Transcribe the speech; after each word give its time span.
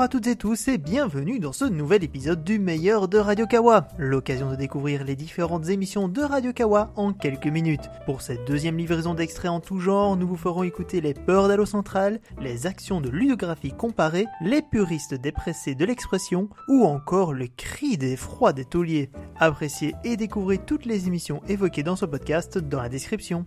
Bonjour 0.00 0.08
à 0.08 0.18
toutes 0.18 0.28
et 0.28 0.36
tous 0.36 0.68
et 0.68 0.78
bienvenue 0.78 1.40
dans 1.40 1.52
ce 1.52 1.66
nouvel 1.66 2.02
épisode 2.02 2.42
du 2.42 2.58
meilleur 2.58 3.06
de 3.06 3.18
Radio 3.18 3.46
Kawa, 3.46 3.86
l'occasion 3.98 4.50
de 4.50 4.56
découvrir 4.56 5.04
les 5.04 5.14
différentes 5.14 5.68
émissions 5.68 6.08
de 6.08 6.22
Radio 6.22 6.54
Kawa 6.54 6.90
en 6.96 7.12
quelques 7.12 7.48
minutes. 7.48 7.90
Pour 8.06 8.22
cette 8.22 8.46
deuxième 8.46 8.78
livraison 8.78 9.12
d'extraits 9.12 9.50
en 9.50 9.60
tout 9.60 9.78
genre, 9.78 10.16
nous 10.16 10.26
vous 10.26 10.38
ferons 10.38 10.62
écouter 10.62 11.02
les 11.02 11.12
peurs 11.12 11.48
d'Allo 11.48 11.66
Central, 11.66 12.18
les 12.40 12.66
actions 12.66 13.02
de 13.02 13.10
ludographie 13.10 13.72
comparée, 13.72 14.24
les 14.40 14.62
puristes 14.62 15.12
dépressés 15.12 15.74
de 15.74 15.84
l'expression 15.84 16.48
ou 16.66 16.86
encore 16.86 17.34
le 17.34 17.48
cri 17.48 17.98
d'effroi 17.98 18.54
des 18.54 18.64
tauliers. 18.64 19.10
Appréciez 19.38 19.94
et 20.04 20.16
découvrez 20.16 20.56
toutes 20.56 20.86
les 20.86 21.08
émissions 21.08 21.42
évoquées 21.46 21.82
dans 21.82 21.96
ce 21.96 22.06
podcast 22.06 22.56
dans 22.56 22.80
la 22.80 22.88
description. 22.88 23.44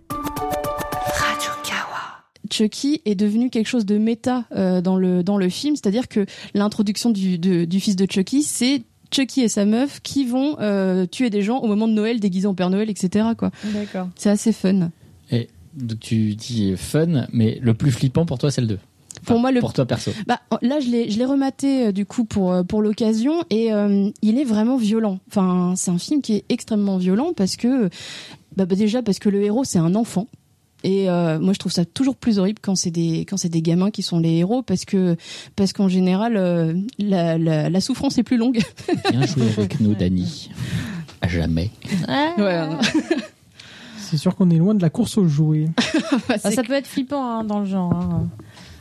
Chucky 2.53 3.01
est 3.05 3.15
devenu 3.15 3.49
quelque 3.49 3.67
chose 3.67 3.85
de 3.85 3.97
méta 3.97 4.45
euh, 4.55 4.79
dans 4.81 4.95
le 4.95 5.23
dans 5.23 5.37
le 5.37 5.49
film, 5.49 5.75
c'est-à-dire 5.75 6.07
que 6.07 6.25
l'introduction 6.53 7.09
du, 7.09 7.37
de- 7.39 7.65
du 7.65 7.79
fils 7.79 7.95
de 7.95 8.05
Chucky, 8.09 8.43
c'est 8.43 8.83
Chucky 9.11 9.41
et 9.41 9.47
sa 9.47 9.65
meuf 9.65 9.99
qui 10.01 10.25
vont 10.25 10.57
euh, 10.59 11.05
tuer 11.07 11.29
des 11.29 11.41
gens 11.41 11.59
au 11.59 11.67
moment 11.67 11.87
de 11.87 11.93
Noël 11.93 12.19
déguisés 12.19 12.47
en 12.47 12.53
Père 12.53 12.69
Noël, 12.69 12.89
etc. 12.89 13.25
Quoi. 13.37 13.49
D'accord. 13.73 14.09
C'est 14.15 14.29
assez 14.29 14.51
fun. 14.51 14.89
Et 15.31 15.49
donc 15.75 15.99
tu 15.99 16.35
dis 16.35 16.75
fun, 16.77 17.25
mais 17.33 17.57
le 17.61 17.73
plus 17.73 17.91
flippant 17.91 18.25
pour 18.27 18.37
toi, 18.37 18.51
c'est 18.51 18.61
le 18.61 18.67
2. 18.67 18.79
Pour 19.25 19.39
moi, 19.39 19.51
le- 19.51 19.59
Pour 19.59 19.73
toi 19.73 19.85
perso. 19.85 20.11
Bah 20.27 20.39
là, 20.61 20.79
je 20.79 20.89
l'ai 20.89 21.09
je 21.09 21.17
l'ai 21.17 21.25
rematé 21.25 21.87
euh, 21.87 21.91
du 21.91 22.05
coup 22.05 22.23
pour 22.25 22.53
pour 22.67 22.81
l'occasion 22.81 23.43
et 23.49 23.73
euh, 23.73 24.09
il 24.21 24.37
est 24.37 24.43
vraiment 24.43 24.77
violent. 24.77 25.19
Enfin, 25.27 25.73
c'est 25.75 25.91
un 25.91 25.97
film 25.97 26.21
qui 26.21 26.33
est 26.35 26.45
extrêmement 26.49 26.97
violent 26.97 27.33
parce 27.35 27.55
que 27.55 27.89
bah, 28.57 28.65
bah, 28.65 28.75
déjà 28.75 29.01
parce 29.01 29.17
que 29.19 29.29
le 29.29 29.41
héros 29.43 29.63
c'est 29.63 29.79
un 29.79 29.95
enfant. 29.95 30.27
Et 30.83 31.09
euh, 31.09 31.39
moi, 31.39 31.53
je 31.53 31.59
trouve 31.59 31.71
ça 31.71 31.85
toujours 31.85 32.15
plus 32.15 32.39
horrible 32.39 32.59
quand 32.61 32.75
c'est 32.75 32.91
des 32.91 33.25
quand 33.25 33.37
c'est 33.37 33.49
des 33.49 33.61
gamins 33.61 33.89
qui 33.89 34.01
sont 34.01 34.19
les 34.19 34.31
héros 34.37 34.61
parce 34.63 34.83
que 34.85 35.15
parce 35.55 35.71
qu'en 35.73 35.87
général, 35.87 36.35
euh, 36.35 36.73
la, 36.99 37.37
la, 37.37 37.69
la 37.69 37.81
souffrance 37.81 38.17
est 38.17 38.23
plus 38.23 38.37
longue. 38.37 38.59
Viens 39.11 39.25
jouer 39.25 39.47
avec 39.57 39.79
nous, 39.79 39.95
Dani. 39.95 40.49
À 41.21 41.27
jamais. 41.29 41.71
Ouais. 42.37 42.67
C'est 43.97 44.17
sûr 44.17 44.35
qu'on 44.35 44.49
est 44.49 44.57
loin 44.57 44.75
de 44.75 44.81
la 44.81 44.89
course 44.89 45.17
aux 45.17 45.27
jouets. 45.27 45.69
Ah, 46.29 46.51
ça 46.51 46.63
peut 46.63 46.73
être 46.73 46.87
flippant 46.87 47.23
hein, 47.39 47.43
dans 47.43 47.59
le 47.59 47.65
genre. 47.65 47.93
hein. 47.93 48.27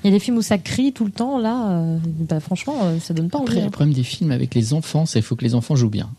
Il 0.05 0.09
y 0.09 0.09
a 0.09 0.17
des 0.17 0.19
films 0.19 0.37
où 0.39 0.43
ça 0.43 0.59
crie 0.59 0.93
tout 0.93 1.05
le 1.05 1.11
temps, 1.13 1.39
là, 1.39 1.71
euh, 1.71 1.99
bah, 2.05 2.41
franchement, 2.41 2.75
euh, 2.83 2.99
ça 2.99 3.15
donne 3.15 3.29
pas 3.31 3.39
envie. 3.39 3.49
Après, 3.51 3.61
hein. 3.61 3.65
le 3.67 3.71
problème 3.71 3.95
des 3.95 4.03
films 4.03 4.33
avec 4.33 4.55
les 4.55 4.75
enfants, 4.75 5.07
c'est 5.07 5.21
qu'il 5.21 5.27
faut 5.27 5.37
que 5.37 5.45
les 5.45 5.55
enfants 5.55 5.77
jouent 5.77 5.91
bien. 5.91 6.11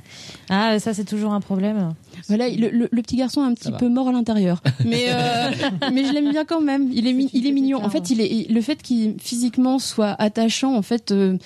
Ah, 0.49 0.79
ça 0.79 0.93
c'est 0.93 1.03
toujours 1.03 1.33
un 1.33 1.41
problème. 1.41 1.93
Voilà, 2.29 2.47
le, 2.49 2.69
le- 2.69 2.89
le 2.91 3.01
petit 3.01 3.17
garçon 3.17 3.41
est 3.43 3.47
un 3.47 3.53
petit 3.53 3.65
Ça 3.65 3.71
va. 3.71 3.77
peu 3.77 3.89
mort 3.89 4.07
à 4.07 4.11
l'intérieur, 4.13 4.61
mais 4.85 5.05
euh, 5.09 5.51
mais 5.91 6.05
je 6.05 6.13
l'aime 6.13 6.29
bien 6.31 6.45
quand 6.45 6.61
même. 6.61 6.89
Il 6.93 7.07
est 7.07 7.13
mi- 7.13 7.29
il 7.33 7.45
est 7.45 7.51
mignon. 7.51 7.83
En 7.83 7.89
fait, 7.89 8.09
il 8.09 8.21
est 8.21 8.49
le 8.49 8.61
fait 8.61 8.81
qu'il 8.81 9.15
physiquement 9.19 9.79
soit 9.79 10.15
attachant, 10.19 10.75
en 10.75 10.81
fait, 10.81 11.11
euh, 11.11 11.37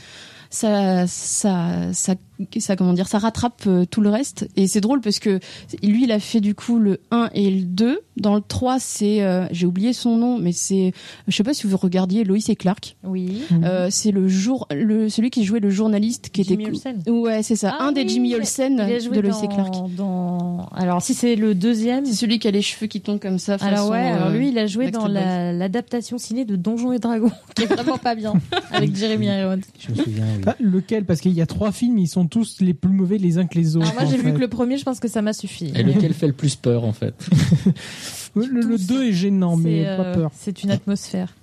ça 0.52 1.08
ça 1.08 1.92
ça 1.94 2.14
ça 2.60 2.76
comment 2.76 2.94
dire, 2.94 3.08
ça 3.08 3.18
rattrape 3.20 3.64
euh, 3.68 3.86
tout 3.86 4.02
le 4.02 4.10
reste. 4.10 4.48
Et 4.56 4.68
c'est 4.68 4.82
drôle 4.82 5.02
parce 5.02 5.20
que 5.20 5.40
lui, 5.84 6.04
il 6.04 6.12
a 6.12 6.20
fait 6.20 6.42
du 6.42 6.56
coup 6.56 6.80
le 6.80 7.00
1 7.12 7.30
et 7.34 7.50
le 7.50 7.62
2. 7.64 8.00
Dans 8.18 8.36
le 8.36 8.42
3, 8.42 8.80
c'est 8.80 9.22
euh, 9.22 9.46
j'ai 9.52 9.66
oublié 9.68 9.94
son 9.94 10.18
nom, 10.18 10.40
mais 10.40 10.52
c'est 10.52 10.92
je 11.28 11.36
sais 11.36 11.44
pas 11.44 11.54
si 11.54 11.68
vous 11.68 11.78
regardiez 11.78 12.24
Loïs 12.24 12.50
et 12.50 12.56
Clark. 12.56 12.96
Oui. 13.04 13.42
Euh, 13.64 13.88
c'est 13.92 14.12
le 14.12 14.28
jour 14.28 14.68
le 14.72 15.10
celui 15.10 15.30
qui 15.30 15.44
jouait 15.44 15.60
le 15.60 15.70
journaliste 15.70 16.30
qui 16.30 16.44
Jimmy 16.44 16.64
était 16.66 16.72
Olsen. 16.72 17.04
Ouais, 17.08 17.44
c'est 17.44 17.56
ça, 17.56 17.76
Ah 17.80 17.86
un 17.86 17.92
des 17.92 18.08
Jimmy 18.08 18.34
Olsen 18.36 18.74
il 18.88 18.94
a 18.94 19.00
joué 19.00 19.16
de 19.18 19.22
Loïs 19.22 19.36
et 19.44 19.48
dans- 19.48 19.54
Clark. 19.54 19.76
dans- 19.96 20.70
Alors, 20.76 21.02
si 21.02 21.14
c'est 21.14 21.36
le 21.36 21.54
deuxième. 21.56 22.06
C'est 22.06 22.14
celui 22.14 22.40
qui 22.40 22.48
a 22.48 22.52
les 22.52 22.62
cheveux 22.62 22.88
qui 22.88 23.02
tombent 23.02 23.20
comme 23.20 23.40
ça. 23.40 23.58
Alors 23.62 23.90
ouais, 23.90 24.00
alors 24.00 24.28
euh, 24.28 24.38
lui, 24.38 24.50
il 24.50 24.58
a 24.58 24.66
joué 24.68 24.90
dans 24.92 25.08
la- 25.08 25.54
l'adaptation 25.54 26.18
ciné 26.18 26.46
de 26.46 26.56
Donjons 26.56 26.92
et 26.94 27.00
Dragons, 27.00 27.32
qui 27.56 27.64
est 27.64 27.68
vraiment 27.68 27.98
pas 27.98 28.16
bien, 28.16 28.34
avec 28.72 28.96
Jeremy 28.96 29.28
Irons. 29.28 29.60
Je 29.80 29.92
me 29.92 29.96
souviens, 29.98 30.26
oui. 30.38 30.44
Ah, 30.48 30.56
lequel 30.60 31.06
Parce 31.06 31.22
qu'il 31.22 31.34
y 31.34 31.42
a 31.42 31.46
trois 31.46 31.72
films, 31.72 31.98
ils 32.00 32.08
sont 32.08 32.27
tous 32.28 32.58
les 32.62 32.74
plus 32.74 32.92
mauvais 32.92 33.18
les 33.18 33.38
uns 33.38 33.48
que 33.48 33.58
les 33.58 33.76
autres. 33.76 33.88
Alors 33.90 34.02
moi, 34.04 34.12
j'ai 34.12 34.22
vu 34.22 34.34
que 34.34 34.40
le 34.40 34.48
premier, 34.48 34.78
je 34.78 34.84
pense 34.84 35.00
que 35.00 35.08
ça 35.08 35.22
m'a 35.22 35.34
suffi. 35.34 35.72
Et 35.76 35.84
lequel 35.84 36.14
fait 36.14 36.28
le 36.28 36.34
plus 36.34 36.56
peur, 36.56 36.84
en 36.84 36.94
fait? 36.94 37.16
Le, 38.36 38.46
le- 38.46 38.62
le 38.62 38.78
2 38.78 39.06
est 39.08 39.14
gênant, 39.14 39.56
mais 39.58 39.84
C'est, 39.84 39.98
pas 39.98 40.04
euh, 40.04 40.14
peur. 40.14 40.32
C'est 40.36 40.64
une 40.64 40.70
atmosphère. 40.70 41.34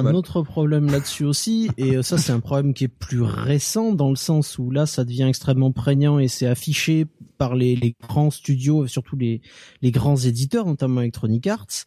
Un 0.00 0.14
autre 0.14 0.42
problème 0.42 0.86
là-dessus 0.90 1.24
aussi, 1.24 1.70
et 1.76 1.96
euh, 1.96 2.02
ça 2.02 2.18
c'est 2.18 2.32
un 2.32 2.40
problème 2.40 2.74
qui 2.74 2.84
est 2.84 2.88
plus 2.88 3.22
récent 3.22 3.92
dans 3.92 4.10
le 4.10 4.16
sens 4.16 4.58
où 4.58 4.70
là 4.70 4.86
ça 4.86 5.04
devient 5.04 5.22
extrêmement 5.24 5.70
prégnant 5.70 6.18
et 6.18 6.28
c'est 6.28 6.46
affiché 6.46 7.06
par 7.38 7.54
les, 7.54 7.76
les 7.76 7.94
grands 8.08 8.30
studios, 8.30 8.86
surtout 8.86 9.16
les, 9.16 9.40
les 9.82 9.90
grands 9.92 10.16
éditeurs, 10.16 10.66
notamment 10.66 11.00
Electronic 11.00 11.46
Arts, 11.46 11.84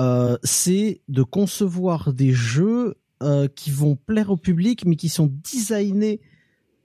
euh, 0.00 0.36
c'est 0.42 1.02
de 1.08 1.22
concevoir 1.22 2.12
des 2.12 2.32
jeux 2.32 2.94
euh, 3.24 3.48
qui 3.48 3.70
vont 3.72 3.96
plaire 3.96 4.30
au 4.30 4.36
public 4.36 4.84
mais 4.86 4.94
qui 4.96 5.08
sont 5.08 5.32
designés 5.52 6.20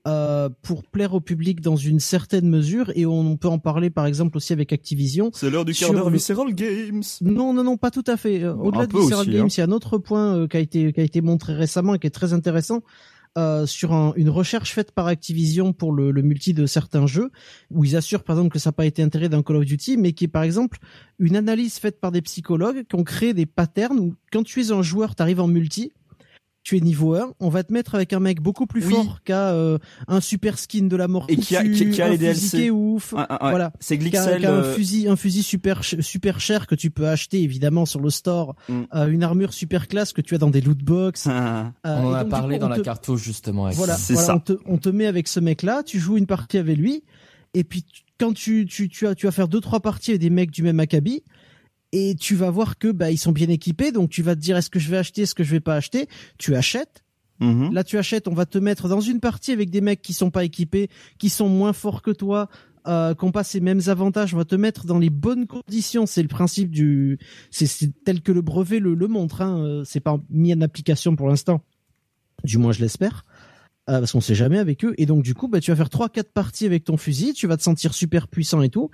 euh, 0.07 0.49
pour 0.61 0.83
plaire 0.83 1.13
au 1.13 1.19
public 1.19 1.59
dans 1.61 1.75
une 1.75 1.99
certaine 1.99 2.47
mesure 2.49 2.89
et 2.95 3.05
on 3.05 3.35
peut 3.35 3.49
en 3.49 3.59
parler 3.59 3.89
par 3.89 4.05
exemple 4.05 4.37
aussi 4.37 4.53
avec 4.53 4.71
Activision 4.71 5.29
C'est 5.33 5.49
l'heure 5.49 5.65
du 5.65 5.73
quart 5.73 5.91
d'heure 5.91 6.09
Visceral 6.09 6.53
Games. 6.55 7.03
non, 7.21 7.53
non, 7.53 7.63
non, 7.65 7.75
pas 7.77 7.91
tout 7.91 8.05
à 8.07 8.15
fait. 8.15 8.41
Euh, 8.43 8.53
Au-delà 8.55 8.87
de 8.87 8.97
Visceral 8.97 9.27
aussi, 9.27 9.31
Games, 9.37 9.45
hein. 9.45 9.49
il 9.49 9.59
y 9.59 9.61
a 9.61 9.65
un 9.65 9.71
autre 9.71 9.97
point 9.97 10.47
qui 10.47 10.57
a 10.57 10.61
été 10.61 10.93
qui 10.93 11.01
a 11.01 11.03
été 11.03 11.21
montré 11.21 11.53
récemment 11.53 11.95
et 11.95 11.99
qui 11.99 12.07
est 12.07 12.11
très 12.11 12.31
intéressant 12.31 12.81
euh, 13.37 13.65
sur 13.67 13.91
un- 13.93 14.13
une 14.15 14.29
recherche 14.29 14.71
faite 14.73 14.91
par 14.93 15.05
Activision 15.07 15.73
pour 15.73 15.91
le, 15.91 16.11
le 16.11 16.21
multi 16.23 16.53
de 16.53 16.65
certains 16.65 17.05
jeux 17.05 17.29
où 17.69 17.83
ils 17.83 17.95
assurent 17.97 18.23
par 18.23 18.37
exemple 18.37 18.53
que 18.53 18.57
ça 18.59 18.69
n'a 18.69 18.73
pas 18.73 18.85
été 18.85 19.03
intégré 19.03 19.27
dans 19.29 19.43
Call 19.43 19.57
of 19.57 19.65
Duty, 19.65 19.97
mais 19.97 20.13
qui 20.13 20.23
est 20.23 20.29
par 20.29 20.43
exemple 20.43 20.79
une 21.19 21.35
analyse 21.35 21.77
faite 21.77 21.99
par 21.99 22.11
des 22.11 22.21
psychologues 22.21 22.85
qui 22.89 22.95
ont 22.95 23.03
créé 23.03 23.33
des 23.33 23.45
patterns 23.45 23.99
où 23.99 24.15
quand 24.31 24.43
tu 24.43 24.61
es 24.61 24.71
un 24.71 24.81
joueur, 24.81 25.13
tu 25.15 25.21
arrives 25.21 25.41
en 25.41 25.47
multi. 25.47 25.91
Tu 26.69 26.77
es 26.77 26.81
niveau 26.81 27.15
1, 27.15 27.33
on 27.39 27.49
va 27.49 27.63
te 27.63 27.73
mettre 27.73 27.95
avec 27.95 28.13
un 28.13 28.19
mec 28.19 28.41
beaucoup 28.41 28.67
plus 28.67 28.85
Oui. 28.85 28.93
fort 28.93 29.23
qu'à 29.23 29.49
euh, 29.53 29.79
un 30.07 30.21
super 30.21 30.59
skin 30.59 30.83
de 30.85 30.95
la 30.95 31.07
mort 31.07 31.25
Et 31.27 31.35
qui 31.35 31.55
a- 31.55 31.63
qui- 31.63 31.89
qui 31.89 31.99
a 31.99 32.05
un 32.05 32.09
les 32.09 32.17
fusil 32.19 32.25
DLC. 32.41 32.57
qui 32.57 32.65
est 32.65 32.69
ouf. 32.69 33.15
Ah, 33.17 33.25
ah, 33.27 33.43
ouais. 33.45 33.49
Voilà 33.49 33.71
C'est 33.79 33.97
Glixel. 33.97 34.39
qu'un 34.43 34.51
euh, 34.51 34.75
fusil, 34.75 35.07
un 35.07 35.15
fusil 35.15 35.41
super 35.41 35.83
super 35.83 36.39
cher 36.39 36.67
que 36.67 36.75
tu 36.75 36.91
peux 36.91 37.07
acheter 37.07 37.41
évidemment 37.41 37.87
sur 37.87 37.99
le 38.01 38.11
store, 38.11 38.55
Mm. 38.67 38.81
euh, 38.93 39.07
une 39.07 39.23
armure 39.23 39.51
super 39.51 39.87
classe 39.87 40.13
que 40.13 40.21
tu 40.21 40.35
as 40.35 40.37
dans 40.37 40.51
des 40.51 40.61
loot 40.61 40.77
box. 40.77 41.25
ah, 41.27 41.71
euh, 41.87 41.97
On 42.03 42.09
en 42.09 42.13
a 42.13 42.21
donc, 42.21 42.29
parlé 42.29 42.57
coup, 42.57 42.61
dans 42.61 42.69
la 42.69 42.75
te- 42.77 42.81
cartouche 42.81 43.23
justement. 43.23 43.65
Avec 43.65 43.75
Voilà, 43.75 43.95
C'est 43.97 44.13
voilà, 44.13 44.27
ça. 44.27 44.35
On, 44.35 44.39
te, 44.39 44.53
on 44.67 44.77
te 44.77 44.89
met 44.89 45.07
avec 45.07 45.27
ce 45.27 45.39
mec-là, 45.39 45.81
tu 45.83 45.97
joues 45.97 46.17
une 46.17 46.27
partie 46.27 46.59
avec 46.59 46.77
lui, 46.77 47.03
et 47.55 47.63
puis 47.63 47.83
quand 48.19 48.33
tu 48.33 48.67
tu 48.67 48.89
tu 48.89 49.07
as 49.07 49.15
tu 49.15 49.25
vas 49.25 49.31
faire 49.31 49.47
deux 49.47 49.59
trois 49.61 49.79
parties 49.79 50.11
avec 50.11 50.21
des 50.21 50.29
mecs 50.29 50.51
du 50.51 50.61
même 50.61 50.79
acabit. 50.79 51.23
Et 51.91 52.15
tu 52.15 52.35
vas 52.35 52.51
voir 52.51 52.77
que 52.77 52.91
bah 52.91 53.09
ils 53.11 53.17
sont 53.17 53.31
bien 53.31 53.49
équipés, 53.49 53.91
donc 53.91 54.09
tu 54.09 54.21
vas 54.21 54.35
te 54.35 54.41
dire 54.41 54.55
est-ce 54.57 54.69
que 54.69 54.79
je 54.79 54.89
vais 54.91 54.97
acheter, 54.97 55.23
est-ce 55.23 55.35
que 55.35 55.43
je 55.43 55.51
vais 55.51 55.59
pas 55.59 55.75
acheter? 55.75 56.07
Tu 56.37 56.55
achètes, 56.55 57.03
mhm. 57.39 57.73
Là, 57.73 57.83
tu 57.83 57.97
achètes, 57.97 58.27
on 58.27 58.33
va 58.33 58.45
te 58.45 58.59
mettre 58.59 58.87
dans 58.87 59.01
une 59.01 59.19
partie 59.19 59.51
avec 59.51 59.69
des 59.71 59.81
mecs 59.81 60.01
qui 60.01 60.13
sont 60.13 60.29
pas 60.29 60.43
équipés, 60.43 60.89
qui 61.17 61.29
sont 61.29 61.49
moins 61.49 61.73
forts 61.73 62.03
que 62.03 62.11
toi, 62.11 62.47
euh, 62.87 63.13
qui 63.13 63.25
ont 63.25 63.31
pas 63.31 63.43
ces 63.43 63.59
mêmes 63.59 63.81
avantages. 63.87 64.33
On 64.33 64.37
va 64.37 64.45
te 64.45 64.55
mettre 64.55 64.85
dans 64.85 64.99
les 64.99 65.09
bonnes 65.09 65.47
conditions. 65.47 66.05
C'est 66.05 66.21
le 66.21 66.27
principe 66.27 66.71
du, 66.71 67.19
c'est 67.51 67.67
tel 68.03 68.21
que 68.21 68.31
le 68.31 68.41
brevet 68.41 68.79
le, 68.79 68.93
le 68.93 69.07
montre. 69.07 69.41
Hein. 69.41 69.59
Euh, 69.59 69.83
C'est 69.83 69.99
pas 69.99 70.17
mis 70.29 70.53
en 70.53 70.61
application 70.61 71.15
pour 71.15 71.27
l'instant. 71.27 71.61
Du 72.43 72.57
moins, 72.57 72.71
je 72.71 72.79
l'espère. 72.79 73.25
Euh, 73.89 73.99
parce 73.99 74.11
qu'on 74.11 74.21
sait 74.21 74.35
jamais 74.35 74.59
avec 74.59 74.85
eux. 74.85 74.93
Et 74.97 75.05
donc, 75.05 75.23
du 75.23 75.33
coup, 75.33 75.47
bah, 75.47 75.59
tu 75.59 75.71
vas 75.71 75.75
faire 75.75 75.89
trois, 75.89 76.09
quatre 76.09 76.31
parties 76.31 76.65
avec 76.65 76.83
ton 76.83 76.95
fusil. 76.95 77.33
Tu 77.33 77.47
vas 77.47 77.57
te 77.57 77.63
sentir 77.63 77.93
super 77.93 78.27
puissant 78.27 78.61
et 78.61 78.69
tout. 78.69 78.91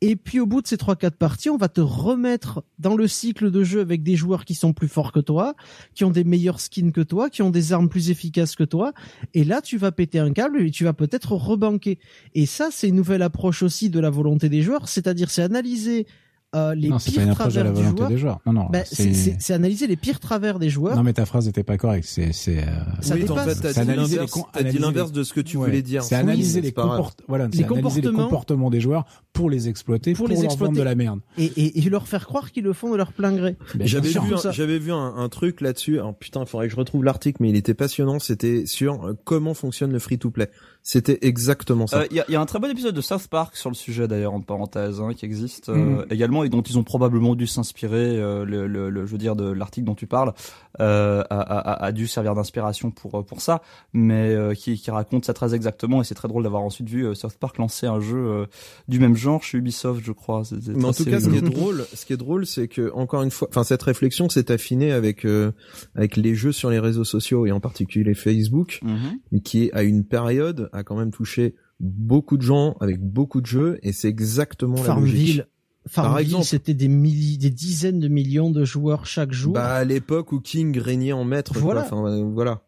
Et 0.00 0.14
puis 0.14 0.38
au 0.38 0.46
bout 0.46 0.62
de 0.62 0.66
ces 0.68 0.76
trois 0.76 0.94
quatre 0.94 1.16
parties, 1.16 1.50
on 1.50 1.56
va 1.56 1.68
te 1.68 1.80
remettre 1.80 2.62
dans 2.78 2.94
le 2.94 3.08
cycle 3.08 3.50
de 3.50 3.64
jeu 3.64 3.80
avec 3.80 4.04
des 4.04 4.14
joueurs 4.14 4.44
qui 4.44 4.54
sont 4.54 4.72
plus 4.72 4.86
forts 4.86 5.10
que 5.10 5.18
toi, 5.18 5.54
qui 5.94 6.04
ont 6.04 6.10
des 6.10 6.22
meilleurs 6.22 6.60
skins 6.60 6.92
que 6.92 7.00
toi, 7.00 7.30
qui 7.30 7.42
ont 7.42 7.50
des 7.50 7.72
armes 7.72 7.88
plus 7.88 8.10
efficaces 8.10 8.54
que 8.54 8.62
toi. 8.62 8.92
Et 9.34 9.42
là, 9.42 9.60
tu 9.60 9.76
vas 9.76 9.90
péter 9.90 10.20
un 10.20 10.32
câble 10.32 10.62
et 10.62 10.70
tu 10.70 10.84
vas 10.84 10.92
peut-être 10.92 11.32
rebanquer. 11.32 11.98
Et 12.34 12.46
ça, 12.46 12.68
c'est 12.70 12.88
une 12.88 12.94
nouvelle 12.94 13.22
approche 13.22 13.64
aussi 13.64 13.90
de 13.90 13.98
la 13.98 14.10
volonté 14.10 14.48
des 14.48 14.62
joueurs, 14.62 14.88
c'est-à-dire 14.88 15.30
c'est 15.30 15.42
analyser 15.42 16.06
euh, 16.54 16.74
les 16.74 16.88
non, 16.88 16.98
c'est 16.98 17.14
pas 17.14 17.22
pires 17.24 17.34
travers 17.34 17.64
la 17.64 17.70
du 17.72 17.76
volonté 17.76 17.96
joueur. 17.98 18.08
des 18.10 18.16
joueurs. 18.18 18.40
Non, 18.46 18.52
non. 18.54 18.66
Bah, 18.70 18.80
c'est 18.84 19.52
analyser 19.52 19.86
les 19.86 19.96
pires 19.96 20.18
travers 20.20 20.58
des 20.58 20.70
joueurs. 20.70 20.96
Non, 20.96 21.02
mais 21.02 21.12
ta 21.12 21.26
phrase 21.26 21.46
n'était 21.46 21.62
pas 21.62 21.76
correcte. 21.76 22.06
C'est, 22.08 22.32
c'est, 22.32 22.58
euh, 22.58 22.66
Ça 23.00 23.14
oui, 23.16 23.28
en 23.28 23.36
fait, 23.36 23.54
t'as 23.60 23.84
dit 23.84 24.78
l'inverse. 24.78 25.10
les 25.10 25.18
de 25.18 25.22
ce 25.22 25.32
que 25.34 25.40
tu 25.40 25.56
ouais. 25.58 25.66
voulais 25.66 25.82
dire. 25.82 26.02
C'est 26.02 26.14
Oui, 26.16 26.20
analyser 26.22 26.60
les, 26.60 26.72
comport- 26.72 27.12
voilà, 27.28 27.48
comportements. 27.66 28.70
des 28.70 28.80
joueurs 28.80 29.04
pour 29.32 29.50
les 29.50 29.68
exploiter, 29.68 30.12
Pour 30.14 30.24
pour, 30.24 30.28
les 30.28 30.34
leur 30.36 30.44
exploiter. 30.44 30.70
vendre 30.72 30.78
de 30.78 30.84
la 30.84 30.94
merde. 30.94 31.20
Et, 31.36 31.44
et, 31.44 31.78
et 31.78 31.90
leur 31.90 32.08
faire 32.08 32.26
croire 32.26 32.50
qu'ils 32.50 32.64
le 32.64 32.72
font 32.72 32.90
de 32.90 32.96
leur 32.96 33.12
plein 33.12 33.32
gré. 33.32 33.56
Ben, 33.74 33.86
J'avais 33.86 34.08
vu, 34.08 34.18
j'avais 34.52 34.78
vu 34.78 34.92
un, 34.92 35.14
un 35.16 35.28
truc 35.28 35.60
là-dessus. 35.60 35.98
Alors 35.98 36.16
putain, 36.16 36.40
il 36.40 36.46
faudrait 36.46 36.66
que 36.68 36.72
je 36.72 36.78
retrouve 36.78 37.04
l'article, 37.04 37.38
mais 37.42 37.50
il 37.50 37.56
était 37.56 37.74
passionnant. 37.74 38.18
C'était 38.18 38.64
sur 38.66 39.04
euh, 39.04 39.12
comment 39.24 39.54
fonctionne 39.54 39.92
le 39.92 39.98
free-to-play. 39.98 40.48
C'était 40.82 41.18
exactement 41.22 41.86
ça. 41.86 42.00
Euh, 42.00 42.06
Il 42.10 42.16
y, 42.16 42.20
a, 42.20 42.24
il 42.28 42.32
y 42.32 42.36
a 42.36 42.40
un 42.40 42.46
très 42.46 42.58
bon 42.58 42.70
épisode 42.70 42.94
de 42.94 43.00
South 43.02 43.26
Park 43.28 43.56
sur 43.56 43.68
le 43.68 43.74
sujet 43.74 44.08
d'ailleurs 44.08 44.32
en 44.32 44.40
parenthèse 44.40 45.00
hein, 45.00 45.10
qui 45.14 45.26
existe 45.26 45.68
euh, 45.68 45.74
Mm. 45.78 46.06
également 46.10 46.37
et 46.44 46.48
dont 46.48 46.62
ils 46.62 46.78
ont 46.78 46.84
probablement 46.84 47.34
dû 47.34 47.46
s'inspirer. 47.46 48.16
euh, 48.18 48.44
le, 48.44 48.66
le, 48.66 48.90
le- 48.90 49.06
je 49.06 49.12
veux 49.12 49.18
dire 49.18 49.36
de 49.36 49.50
l'article 49.50 49.86
dont 49.86 49.94
tu 49.94 50.06
parles 50.06 50.32
euh, 50.80 51.22
a, 51.30 51.40
a, 51.40 51.84
a 51.84 51.92
dû 51.92 52.06
servir 52.06 52.34
d'inspiration 52.34 52.90
pour 52.90 53.24
pour 53.24 53.40
ça, 53.40 53.62
mais 53.92 54.34
euh, 54.34 54.54
qui, 54.54 54.76
qui 54.78 54.90
raconte 54.90 55.24
ça 55.24 55.34
très 55.34 55.54
exactement. 55.54 56.00
Et 56.00 56.04
c'est 56.04 56.14
très 56.14 56.28
drôle 56.28 56.42
d'avoir 56.44 56.62
ensuite 56.62 56.88
vu 56.88 57.04
euh, 57.06 57.14
South 57.14 57.36
Park 57.38 57.58
lancer 57.58 57.86
un 57.86 58.00
jeu 58.00 58.16
euh, 58.18 58.46
du 58.88 58.98
même 59.00 59.16
genre 59.16 59.42
chez 59.42 59.58
Ubisoft, 59.58 60.02
je 60.04 60.12
crois. 60.12 60.44
C'est- 60.44 60.60
c'est 60.60 60.74
Mais 60.74 60.84
en 60.84 60.92
tout 60.92 61.04
cas, 61.04 61.20
ce 61.20 61.28
qui 61.28 61.36
est 61.36 61.40
drôle, 61.42 61.84
ce 61.94 62.06
qui 62.06 62.12
est 62.12 62.16
drôle, 62.16 62.46
c'est 62.46 62.68
que 62.68 62.92
encore 62.94 63.22
une 63.22 63.30
fois, 63.30 63.48
enfin 63.50 63.64
cette 63.64 63.82
réflexion 63.82 64.28
s'est 64.28 64.50
affinée 64.52 64.92
avec 64.92 65.24
euh, 65.24 65.52
avec 65.94 66.16
les 66.16 66.34
jeux 66.34 66.52
sur 66.52 66.70
les 66.70 66.78
réseaux 66.78 67.04
sociaux 67.04 67.46
et 67.46 67.52
en 67.52 67.60
particulier 67.60 68.14
Facebook, 68.14 68.80
Mhm. 68.82 69.40
qui 69.42 69.70
à 69.72 69.82
une 69.82 70.04
période 70.04 70.68
a 70.72 70.82
quand 70.84 70.96
même 70.96 71.10
touché 71.10 71.54
beaucoup 71.80 72.36
de 72.36 72.42
gens 72.42 72.76
avec 72.80 73.00
beaucoup 73.00 73.40
de 73.40 73.46
jeux 73.46 73.78
et 73.82 73.92
c'est 73.92 74.08
exactement 74.08 74.76
la 74.82 74.94
logique. 75.00 75.42
Farmville, 75.88 75.94
Par 75.94 76.04
Farmville, 76.04 76.26
exemple. 76.26 76.44
c'était 76.46 76.74
des 76.74 76.88
milli, 76.88 77.38
des 77.38 77.50
dizaines 77.50 77.98
de 78.00 78.08
millions 78.08 78.50
de 78.50 78.64
joueurs 78.64 79.06
chaque 79.06 79.32
jour. 79.32 79.54
Bah 79.54 79.74
à 79.74 79.84
l'époque 79.84 80.32
où 80.32 80.40
King 80.40 80.78
régnait 80.78 81.12
en 81.12 81.24
maître. 81.24 81.52
quoi. 81.52 81.62
Voilà. 81.62 81.82
Enfin 81.82 82.04
euh, 82.06 82.22
voilà. 82.32 82.62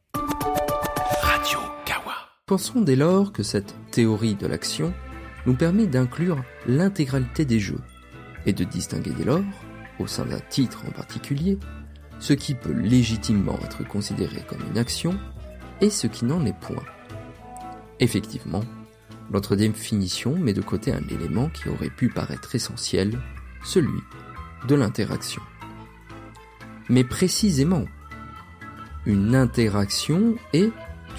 Pensons 2.46 2.80
dès 2.80 2.96
lors 2.96 3.30
que 3.32 3.44
cette 3.44 3.76
théorie 3.92 4.34
de 4.34 4.48
l'action 4.48 4.92
nous 5.46 5.54
permet 5.54 5.86
d'inclure 5.86 6.42
l'intégralité 6.66 7.44
des 7.44 7.60
jeux 7.60 7.78
et 8.44 8.52
de 8.52 8.64
distinguer 8.64 9.12
dès 9.16 9.22
lors, 9.24 9.44
au 10.00 10.08
sein 10.08 10.24
d'un 10.26 10.40
titre 10.50 10.82
en 10.88 10.90
particulier, 10.90 11.58
ce 12.18 12.32
qui 12.32 12.54
peut 12.56 12.72
légitimement 12.72 13.56
être 13.64 13.86
considéré 13.86 14.42
comme 14.48 14.58
une 14.68 14.78
action 14.78 15.16
et 15.80 15.90
ce 15.90 16.08
qui 16.08 16.24
n'en 16.24 16.44
est 16.44 16.58
point. 16.58 16.82
Effectivement, 18.00 18.64
notre 19.30 19.56
définition 19.56 20.36
met 20.36 20.52
de 20.52 20.60
côté 20.60 20.92
un 20.92 21.06
élément 21.08 21.48
qui 21.48 21.68
aurait 21.68 21.90
pu 21.90 22.08
paraître 22.08 22.54
essentiel, 22.54 23.18
celui 23.64 24.00
de 24.66 24.74
l'interaction. 24.74 25.42
Mais 26.88 27.04
précisément, 27.04 27.84
une 29.06 29.34
interaction 29.34 30.34
est 30.52 30.72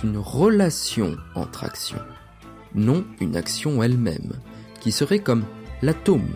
une 0.04 0.18
relation 0.18 1.16
entre 1.36 1.63
actions, 1.63 2.02
non 2.75 3.06
une 3.19 3.36
action 3.36 3.81
elle-même, 3.81 4.34
qui 4.81 4.92
serait 4.92 5.19
comme 5.19 5.46
l'atome 5.81 6.34